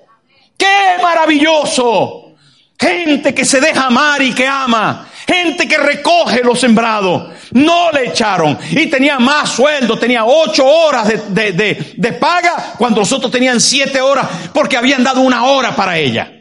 ¡Qué 0.58 1.02
maravilloso! 1.02 2.34
Gente 2.78 3.34
que 3.34 3.46
se 3.46 3.60
deja 3.60 3.86
amar 3.86 4.20
y 4.20 4.34
que 4.34 4.46
ama. 4.46 5.07
Gente 5.28 5.68
que 5.68 5.76
recoge 5.76 6.42
lo 6.42 6.56
sembrado. 6.56 7.30
No 7.52 7.92
le 7.92 8.08
echaron. 8.08 8.58
Y 8.70 8.86
tenía 8.86 9.18
más 9.18 9.50
sueldo. 9.50 9.98
Tenía 9.98 10.24
ocho 10.24 10.66
horas 10.66 11.06
de, 11.28 11.52
de 11.52 12.12
paga 12.14 12.74
cuando 12.78 13.00
los 13.00 13.12
otros 13.12 13.30
tenían 13.30 13.60
siete 13.60 14.00
horas 14.00 14.26
porque 14.54 14.78
habían 14.78 15.04
dado 15.04 15.20
una 15.20 15.44
hora 15.44 15.76
para 15.76 15.98
ella. 15.98 16.32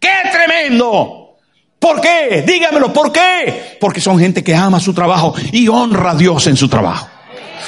¡Qué 0.00 0.10
tremendo! 0.32 1.22
¿Por 1.78 2.00
qué? 2.00 2.44
Dígamelo, 2.46 2.92
¿por 2.92 3.10
qué? 3.10 3.76
Porque 3.80 4.00
son 4.00 4.18
gente 4.18 4.44
que 4.44 4.54
ama 4.54 4.78
su 4.78 4.94
trabajo 4.94 5.34
y 5.50 5.66
honra 5.66 6.12
a 6.12 6.14
Dios 6.14 6.46
en 6.46 6.56
su 6.56 6.68
trabajo. 6.68 7.08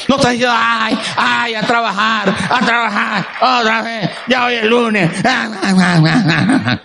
No 0.08 0.16
está 0.16 0.30
diciendo, 0.30 0.54
ay, 0.56 0.96
ay, 1.16 1.54
a 1.54 1.62
trabajar, 1.62 2.28
a 2.50 2.60
trabajar, 2.64 3.26
otra 3.40 3.82
vez, 3.82 4.10
ya 4.28 4.44
hoy 4.44 4.54
es 4.54 4.64
lunes. 4.64 5.10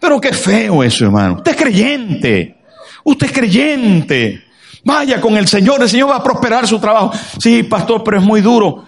Pero 0.00 0.20
qué 0.20 0.32
feo 0.32 0.82
eso, 0.82 1.04
hermano. 1.06 1.34
Usted 1.38 1.52
es 1.52 1.56
creyente. 1.56 2.61
Usted 3.04 3.26
es 3.26 3.32
creyente. 3.32 4.44
Vaya 4.84 5.20
con 5.20 5.36
el 5.36 5.46
Señor, 5.46 5.82
el 5.82 5.88
Señor 5.88 6.10
va 6.10 6.16
a 6.16 6.22
prosperar 6.22 6.66
su 6.66 6.78
trabajo. 6.78 7.12
Sí, 7.38 7.62
pastor, 7.62 8.02
pero 8.02 8.18
es 8.18 8.22
muy 8.22 8.40
duro. 8.40 8.86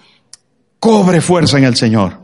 Cobre 0.79 1.21
fuerza 1.21 1.59
en 1.59 1.65
el 1.65 1.77
Señor. 1.77 2.19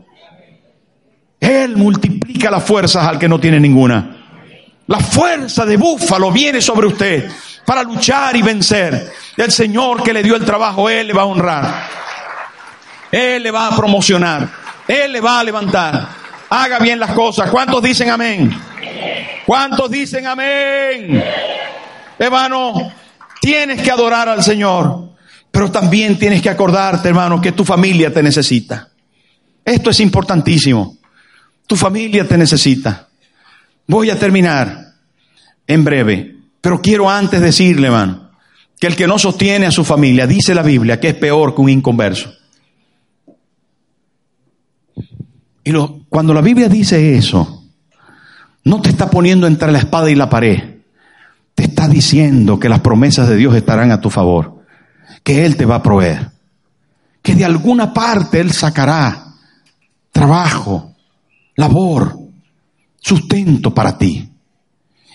Él 1.39 1.75
multiplica 1.75 2.51
las 2.51 2.63
fuerzas 2.63 3.05
al 3.05 3.17
que 3.17 3.27
no 3.27 3.39
tiene 3.39 3.59
ninguna. 3.59 4.17
La 4.87 4.99
fuerza 4.99 5.65
de 5.65 5.77
búfalo 5.77 6.31
viene 6.31 6.61
sobre 6.61 6.87
usted 6.87 7.31
para 7.65 7.83
luchar 7.83 8.35
y 8.35 8.41
vencer. 8.41 9.11
El 9.37 9.51
Señor 9.51 10.03
que 10.03 10.13
le 10.13 10.21
dio 10.21 10.35
el 10.35 10.45
trabajo, 10.45 10.89
Él 10.89 11.07
le 11.07 11.13
va 11.13 11.21
a 11.23 11.25
honrar. 11.25 11.83
Él 13.11 13.43
le 13.43 13.51
va 13.51 13.67
a 13.67 13.75
promocionar. 13.75 14.49
Él 14.87 15.13
le 15.13 15.21
va 15.21 15.39
a 15.39 15.43
levantar. 15.43 16.07
Haga 16.49 16.79
bien 16.79 16.99
las 16.99 17.13
cosas. 17.13 17.49
¿Cuántos 17.49 17.81
dicen 17.81 18.09
amén? 18.09 18.53
¿Cuántos 19.45 19.89
dicen 19.89 20.27
amén? 20.27 21.23
Hermano, 22.21 22.93
tienes 23.41 23.81
que 23.81 23.89
adorar 23.89 24.29
al 24.29 24.43
Señor. 24.43 25.09
Pero 25.49 25.71
también 25.71 26.19
tienes 26.19 26.39
que 26.39 26.51
acordarte, 26.51 27.09
hermano, 27.09 27.41
que 27.41 27.51
tu 27.51 27.65
familia 27.65 28.13
te 28.13 28.21
necesita. 28.21 28.89
Esto 29.65 29.89
es 29.89 29.99
importantísimo. 29.99 30.97
Tu 31.65 31.75
familia 31.75 32.27
te 32.27 32.37
necesita. 32.37 33.09
Voy 33.87 34.11
a 34.11 34.19
terminar 34.19 34.93
en 35.65 35.83
breve, 35.83 36.35
pero 36.61 36.79
quiero 36.79 37.09
antes 37.09 37.41
decirle, 37.41 37.87
hermano, 37.87 38.29
que 38.79 38.85
el 38.85 38.95
que 38.95 39.07
no 39.07 39.17
sostiene 39.17 39.65
a 39.65 39.71
su 39.71 39.83
familia, 39.83 40.27
dice 40.27 40.53
la 40.53 40.61
Biblia, 40.61 40.99
que 40.99 41.09
es 41.09 41.15
peor 41.15 41.55
que 41.55 41.61
un 41.61 41.69
inconverso. 41.69 42.31
Y 45.63 45.73
cuando 46.07 46.35
la 46.35 46.41
Biblia 46.41 46.69
dice 46.69 47.17
eso, 47.17 47.63
no 48.63 48.79
te 48.79 48.89
está 48.89 49.09
poniendo 49.09 49.47
entre 49.47 49.71
la 49.71 49.79
espada 49.79 50.11
y 50.11 50.15
la 50.15 50.29
pared. 50.29 50.80
Está 51.61 51.87
diciendo 51.87 52.59
que 52.59 52.69
las 52.69 52.79
promesas 52.79 53.29
de 53.29 53.35
Dios 53.35 53.55
estarán 53.55 53.91
a 53.91 54.01
tu 54.01 54.09
favor, 54.09 54.63
que 55.23 55.45
Él 55.45 55.55
te 55.55 55.65
va 55.65 55.75
a 55.75 55.83
proveer, 55.83 56.31
que 57.21 57.35
de 57.35 57.45
alguna 57.45 57.93
parte 57.93 58.39
Él 58.39 58.51
sacará 58.51 59.27
trabajo, 60.11 60.95
labor, 61.55 62.17
sustento 62.99 63.71
para 63.75 63.95
ti. 63.95 64.27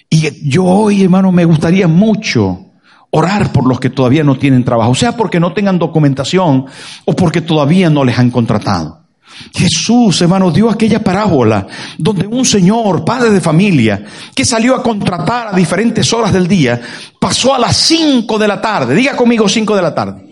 Y 0.09 0.48
yo 0.48 0.64
hoy, 0.64 1.02
hermano, 1.02 1.32
me 1.32 1.44
gustaría 1.44 1.88
mucho 1.88 2.66
orar 3.11 3.50
por 3.50 3.66
los 3.66 3.80
que 3.80 3.90
todavía 3.90 4.22
no 4.22 4.38
tienen 4.38 4.62
trabajo, 4.62 4.94
sea 4.94 5.16
porque 5.16 5.40
no 5.40 5.52
tengan 5.52 5.80
documentación 5.80 6.66
o 7.06 7.12
porque 7.16 7.40
todavía 7.40 7.90
no 7.90 8.04
les 8.04 8.20
han 8.20 8.30
contratado. 8.30 9.05
Jesús, 9.55 10.20
hermano, 10.22 10.51
dio 10.51 10.70
aquella 10.70 11.03
parábola 11.03 11.66
donde 11.99 12.27
un 12.27 12.44
señor, 12.44 13.05
padre 13.05 13.31
de 13.31 13.40
familia, 13.40 14.05
que 14.35 14.44
salió 14.44 14.75
a 14.75 14.83
contratar 14.83 15.49
a 15.49 15.53
diferentes 15.53 16.12
horas 16.12 16.33
del 16.33 16.46
día, 16.46 16.81
pasó 17.18 17.55
a 17.55 17.59
las 17.59 17.77
cinco 17.77 18.38
de 18.38 18.49
la 18.49 18.61
tarde, 18.61 18.94
diga 18.94 19.16
conmigo 19.16 19.49
cinco 19.49 19.77
de 19.77 19.83
la 19.83 19.94
tarde, 19.94 20.27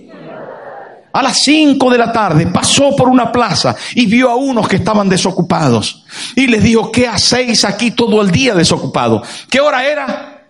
a 1.14 1.22
las 1.22 1.38
5 1.44 1.90
de 1.90 1.98
la 1.98 2.12
tarde 2.12 2.48
pasó 2.48 2.96
por 2.96 3.08
una 3.08 3.30
plaza 3.30 3.76
y 3.94 4.04
vio 4.06 4.28
a 4.30 4.34
unos 4.34 4.66
que 4.66 4.76
estaban 4.76 5.08
desocupados. 5.08 6.02
Y 6.34 6.48
les 6.48 6.60
dijo, 6.60 6.90
¿qué 6.90 7.06
hacéis 7.06 7.64
aquí 7.64 7.92
todo 7.92 8.20
el 8.20 8.32
día 8.32 8.52
desocupado? 8.52 9.22
¿Qué 9.48 9.60
hora 9.60 9.86
era? 9.86 10.48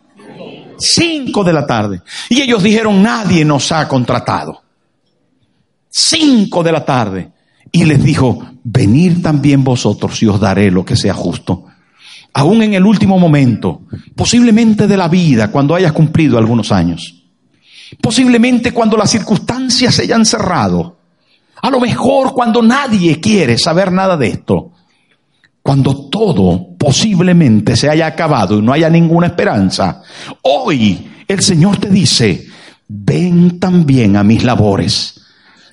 5 0.78 1.44
de 1.44 1.52
la 1.52 1.66
tarde. 1.66 2.00
Y 2.30 2.40
ellos 2.40 2.62
dijeron, 2.62 3.02
nadie 3.02 3.44
nos 3.44 3.70
ha 3.72 3.86
contratado. 3.86 4.62
5 5.90 6.62
de 6.62 6.72
la 6.72 6.82
tarde. 6.82 7.33
Y 7.72 7.84
les 7.84 8.02
dijo, 8.02 8.46
venid 8.62 9.22
también 9.22 9.64
vosotros 9.64 10.22
y 10.22 10.26
os 10.26 10.40
daré 10.40 10.70
lo 10.70 10.84
que 10.84 10.96
sea 10.96 11.14
justo. 11.14 11.66
Aún 12.32 12.62
en 12.62 12.74
el 12.74 12.84
último 12.84 13.18
momento, 13.18 13.82
posiblemente 14.16 14.86
de 14.86 14.96
la 14.96 15.08
vida, 15.08 15.50
cuando 15.50 15.74
hayas 15.74 15.92
cumplido 15.92 16.36
algunos 16.36 16.72
años. 16.72 17.22
Posiblemente 18.00 18.72
cuando 18.72 18.96
las 18.96 19.10
circunstancias 19.10 19.94
se 19.94 20.02
hayan 20.02 20.24
cerrado. 20.24 20.98
A 21.62 21.70
lo 21.70 21.80
mejor 21.80 22.32
cuando 22.34 22.62
nadie 22.62 23.20
quiere 23.20 23.56
saber 23.56 23.92
nada 23.92 24.16
de 24.16 24.28
esto. 24.28 24.72
Cuando 25.62 26.08
todo 26.08 26.76
posiblemente 26.76 27.76
se 27.76 27.88
haya 27.88 28.06
acabado 28.06 28.58
y 28.58 28.62
no 28.62 28.72
haya 28.72 28.90
ninguna 28.90 29.28
esperanza. 29.28 30.02
Hoy 30.42 31.08
el 31.26 31.40
Señor 31.40 31.78
te 31.78 31.88
dice, 31.88 32.46
ven 32.88 33.58
también 33.58 34.16
a 34.16 34.24
mis 34.24 34.44
labores. 34.44 35.22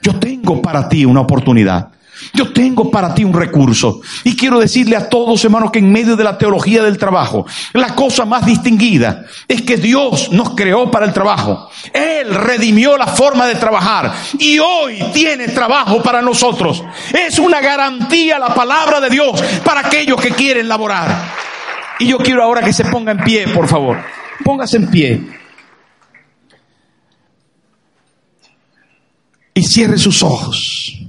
Yo 0.02 0.16
tengo 0.42 0.62
para 0.62 0.90
ti 0.90 1.06
una 1.06 1.22
oportunidad. 1.22 1.90
Yo 2.34 2.54
tengo 2.54 2.92
para 2.92 3.14
ti 3.16 3.24
un 3.24 3.34
recurso. 3.34 4.02
Y 4.24 4.36
quiero 4.36 4.60
decirle 4.60 4.96
a 4.96 5.10
todos, 5.10 5.44
hermanos, 5.44 5.72
que 5.72 5.80
en 5.80 5.92
medio 5.92 6.16
de 6.16 6.24
la 6.24 6.38
teología 6.38 6.84
del 6.84 6.98
trabajo, 6.98 7.46
la 7.74 7.96
cosa 7.96 8.26
más 8.26 8.46
distinguida 8.46 9.26
es 9.48 9.64
que 9.64 9.78
Dios 9.78 10.32
nos 10.32 10.52
creó 10.52 10.92
para 10.92 11.06
el 11.06 11.14
trabajo. 11.14 11.70
Él 11.94 12.34
redimió 12.34 12.98
la 12.98 13.08
forma 13.08 13.48
de 13.48 13.56
trabajar 13.56 14.14
y 14.38 14.60
hoy 14.60 15.04
tiene 15.14 15.48
trabajo 15.48 16.04
para 16.04 16.22
nosotros. 16.22 16.84
Es 17.12 17.40
una 17.40 17.60
garantía 17.60 18.38
la 18.38 18.54
palabra 18.54 19.00
de 19.00 19.10
Dios 19.10 19.42
para 19.64 19.82
aquellos 19.82 20.22
que 20.22 20.30
quieren 20.30 20.68
laborar. 20.68 21.34
Y 22.00 22.08
yo 22.08 22.18
quiero 22.18 22.44
ahora 22.44 22.62
que 22.62 22.74
se 22.74 22.86
ponga 22.86 23.12
en 23.12 23.20
pie, 23.20 23.48
por 23.48 23.68
favor. 23.68 23.98
Póngase 24.44 24.78
en 24.78 24.90
pie. 24.90 25.41
Y 29.62 29.66
cierre 29.66 29.98
sus 29.98 30.24
ojos. 30.24 31.02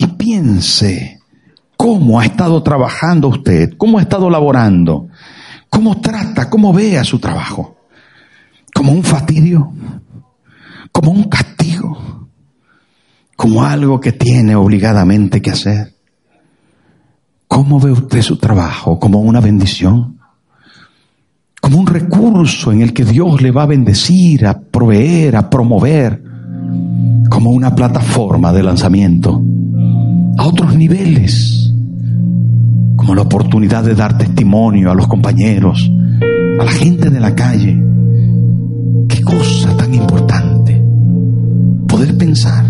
y 0.00 0.06
piense 0.06 1.20
cómo 1.76 2.18
ha 2.18 2.24
estado 2.24 2.62
trabajando 2.62 3.28
usted, 3.28 3.74
cómo 3.76 3.98
ha 3.98 4.02
estado 4.02 4.30
laborando, 4.30 5.08
cómo 5.68 6.00
trata, 6.00 6.48
cómo 6.48 6.72
ve 6.72 6.96
a 6.96 7.04
su 7.04 7.18
trabajo. 7.18 7.76
Como 8.74 8.92
un 8.92 9.02
fastidio, 9.02 9.70
como 10.90 11.10
un 11.10 11.24
castigo, 11.24 12.28
como 13.36 13.62
algo 13.62 14.00
que 14.00 14.12
tiene 14.12 14.56
obligadamente 14.56 15.42
que 15.42 15.50
hacer. 15.50 15.94
¿Cómo 17.46 17.78
ve 17.78 17.92
usted 17.92 18.22
su 18.22 18.38
trabajo? 18.38 18.98
¿Como 18.98 19.20
una 19.20 19.40
bendición? 19.40 20.18
¿Como 21.70 21.82
un 21.82 21.86
recurso 21.86 22.72
en 22.72 22.82
el 22.82 22.92
que 22.92 23.04
Dios 23.04 23.40
le 23.40 23.52
va 23.52 23.62
a 23.62 23.66
bendecir, 23.66 24.44
a 24.44 24.58
proveer, 24.58 25.36
a 25.36 25.48
promover? 25.48 26.20
¿Como 27.30 27.50
una 27.50 27.74
plataforma 27.74 28.52
de 28.52 28.62
lanzamiento? 28.64 29.40
a 30.40 30.46
otros 30.46 30.74
niveles, 30.74 31.70
como 32.96 33.14
la 33.14 33.22
oportunidad 33.22 33.84
de 33.84 33.94
dar 33.94 34.16
testimonio 34.16 34.90
a 34.90 34.94
los 34.94 35.06
compañeros, 35.06 35.90
a 36.58 36.64
la 36.64 36.70
gente 36.70 37.10
de 37.10 37.20
la 37.20 37.34
calle. 37.34 37.78
Qué 39.06 39.20
cosa 39.20 39.76
tan 39.76 39.92
importante 39.92 40.82
poder 41.86 42.16
pensar 42.16 42.64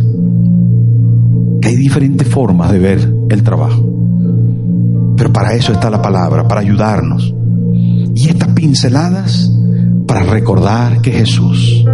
que 1.60 1.68
hay 1.68 1.76
diferentes 1.76 2.26
formas 2.26 2.72
de 2.72 2.78
ver 2.80 3.14
el 3.28 3.42
trabajo. 3.44 3.88
Pero 5.16 5.32
para 5.32 5.54
eso 5.54 5.72
está 5.72 5.90
la 5.90 6.02
palabra, 6.02 6.48
para 6.48 6.62
ayudarnos. 6.62 7.32
Y 8.14 8.28
estas 8.28 8.48
pinceladas 8.48 9.50
para 10.06 10.24
recordar 10.24 11.00
que 11.00 11.12
Jesús 11.12 11.84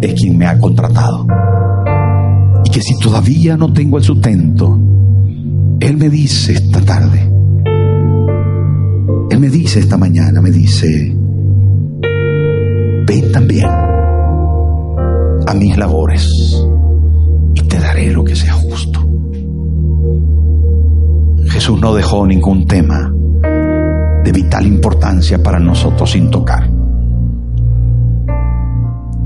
es 0.00 0.14
quien 0.14 0.38
me 0.38 0.46
ha 0.46 0.58
contratado 0.58 1.26
y 2.64 2.70
que 2.70 2.80
si 2.80 2.96
todavía 2.98 3.56
no 3.56 3.72
tengo 3.72 3.98
el 3.98 4.04
sustento, 4.04 4.78
Él 5.80 5.96
me 5.96 6.08
dice 6.08 6.52
esta 6.52 6.80
tarde, 6.80 7.28
Él 9.30 9.40
me 9.40 9.48
dice 9.48 9.80
esta 9.80 9.96
mañana, 9.96 10.40
me 10.40 10.50
dice, 10.50 11.16
ven 13.06 13.32
también 13.32 13.66
a 15.46 15.54
mis 15.54 15.76
labores 15.76 16.28
y 17.54 17.62
te 17.62 17.78
daré 17.78 18.12
lo 18.12 18.22
que 18.22 18.36
sea 18.36 18.52
justo. 18.52 19.00
Jesús 21.48 21.80
no 21.80 21.94
dejó 21.94 22.26
ningún 22.26 22.66
tema 22.66 23.12
de 24.28 24.32
vital 24.32 24.66
importancia 24.66 25.42
para 25.42 25.58
nosotros 25.58 26.10
sin 26.10 26.30
tocar. 26.30 26.68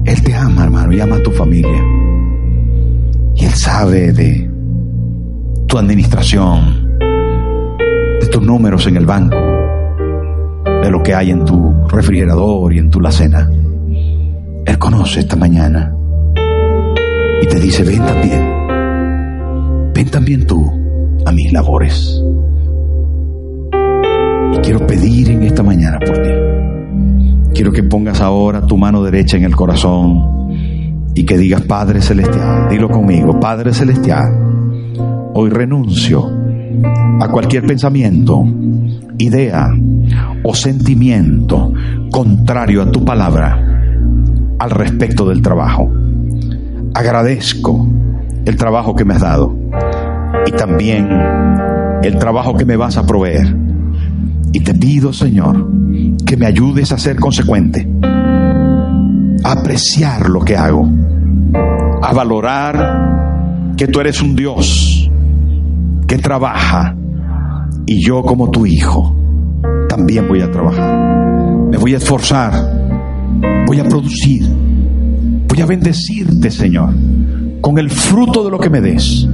Él 0.04 0.22
te 0.22 0.32
ama, 0.32 0.62
hermano, 0.62 0.92
y 0.92 1.00
ama 1.00 1.16
a 1.16 1.22
tu 1.24 1.32
familia. 1.32 1.82
Y 3.34 3.44
Él 3.44 3.52
sabe 3.52 4.12
de 4.12 4.48
tu 5.66 5.76
administración, 5.76 6.98
de 8.20 8.28
tus 8.30 8.42
números 8.42 8.86
en 8.86 8.96
el 8.96 9.04
banco, 9.04 9.36
de 10.84 10.88
lo 10.88 11.02
que 11.02 11.16
hay 11.16 11.32
en 11.32 11.44
tu 11.44 11.74
refrigerador 11.88 12.72
y 12.72 12.78
en 12.78 12.88
tu 12.88 13.00
cena. 13.10 13.50
Él 14.64 14.78
conoce 14.78 15.18
esta 15.18 15.34
mañana 15.34 15.92
y 17.42 17.46
te 17.46 17.58
dice, 17.58 17.82
ven 17.82 18.06
también, 18.06 19.92
ven 19.92 20.10
también 20.12 20.46
tú 20.46 20.70
a 21.26 21.32
mis 21.32 21.52
labores. 21.52 22.22
Quiero 24.62 24.86
pedir 24.86 25.30
en 25.30 25.42
esta 25.42 25.62
mañana 25.62 25.98
por 25.98 26.16
ti. 26.18 26.30
Quiero 27.54 27.72
que 27.72 27.82
pongas 27.82 28.20
ahora 28.20 28.64
tu 28.66 28.78
mano 28.78 29.02
derecha 29.02 29.36
en 29.36 29.44
el 29.44 29.56
corazón 29.56 30.50
y 31.14 31.24
que 31.24 31.36
digas, 31.36 31.62
Padre 31.62 32.00
Celestial, 32.00 32.68
dilo 32.70 32.88
conmigo, 32.88 33.38
Padre 33.38 33.74
Celestial, 33.74 34.22
hoy 35.34 35.50
renuncio 35.50 36.24
a 37.20 37.28
cualquier 37.28 37.66
pensamiento, 37.66 38.44
idea 39.18 39.68
o 40.44 40.54
sentimiento 40.54 41.72
contrario 42.10 42.82
a 42.82 42.90
tu 42.90 43.04
palabra 43.04 43.60
al 44.58 44.70
respecto 44.70 45.28
del 45.28 45.42
trabajo. 45.42 45.90
Agradezco 46.94 47.86
el 48.44 48.56
trabajo 48.56 48.94
que 48.94 49.04
me 49.04 49.14
has 49.14 49.20
dado 49.20 49.54
y 50.46 50.52
también 50.52 51.08
el 52.02 52.18
trabajo 52.18 52.54
que 52.54 52.64
me 52.64 52.76
vas 52.76 52.96
a 52.96 53.06
proveer. 53.06 53.71
Y 54.52 54.60
te 54.60 54.74
pido, 54.74 55.12
Señor, 55.12 55.66
que 56.26 56.36
me 56.36 56.46
ayudes 56.46 56.92
a 56.92 56.98
ser 56.98 57.16
consecuente, 57.16 57.88
a 59.44 59.52
apreciar 59.52 60.28
lo 60.28 60.40
que 60.40 60.56
hago, 60.56 60.88
a 62.02 62.12
valorar 62.12 63.74
que 63.76 63.86
tú 63.88 64.00
eres 64.00 64.20
un 64.20 64.36
Dios 64.36 65.10
que 66.06 66.18
trabaja 66.18 66.94
y 67.86 68.04
yo 68.04 68.22
como 68.22 68.50
tu 68.50 68.66
hijo 68.66 69.16
también 69.88 70.28
voy 70.28 70.40
a 70.40 70.50
trabajar. 70.50 71.68
Me 71.70 71.78
voy 71.78 71.94
a 71.94 71.96
esforzar, 71.96 72.52
voy 73.66 73.80
a 73.80 73.84
producir, 73.84 74.42
voy 75.48 75.60
a 75.60 75.66
bendecirte, 75.66 76.50
Señor, 76.50 76.94
con 77.60 77.78
el 77.78 77.90
fruto 77.90 78.44
de 78.44 78.50
lo 78.50 78.58
que 78.58 78.70
me 78.70 78.80
des. 78.80 79.26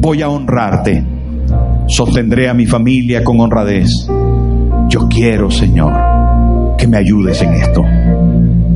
Voy 0.00 0.22
a 0.22 0.28
honrarte, 0.28 1.04
sostendré 1.88 2.48
a 2.48 2.54
mi 2.54 2.66
familia 2.66 3.22
con 3.22 3.40
honradez. 3.40 3.90
Yo 4.90 5.06
quiero, 5.08 5.48
Señor, 5.52 5.92
que 6.76 6.88
me 6.88 6.96
ayudes 6.96 7.40
en 7.42 7.54
esto. 7.54 7.80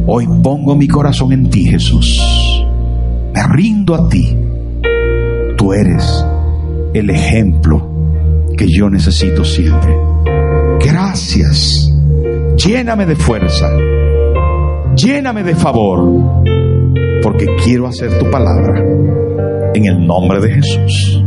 Hoy 0.07 0.29
pongo 0.45 0.77
mi 0.77 0.87
corazón 0.87 1.33
en 1.33 1.51
ti, 1.51 1.65
Jesús. 1.65 2.65
Me 3.35 3.43
rindo 3.49 3.97
a 3.97 4.09
ti. 4.09 4.39
Tú 5.57 5.73
eres 5.73 6.25
el 6.95 7.11
ejemplo 7.11 7.91
que 8.57 8.69
yo 8.69 8.89
necesito 8.89 9.45
siempre. 9.45 9.93
Gracias. 10.79 11.93
Lléname 12.65 13.07
de 13.07 13.17
fuerza. 13.17 13.69
Lléname 14.95 15.43
de 15.43 15.57
favor. 15.57 16.45
Porque 17.25 17.47
quiero 17.65 17.89
hacer 17.89 18.17
tu 18.21 18.31
palabra. 18.31 18.81
En 19.75 19.85
el 19.85 20.07
nombre 20.07 20.41
de 20.41 20.55
Jesús. 20.55 21.25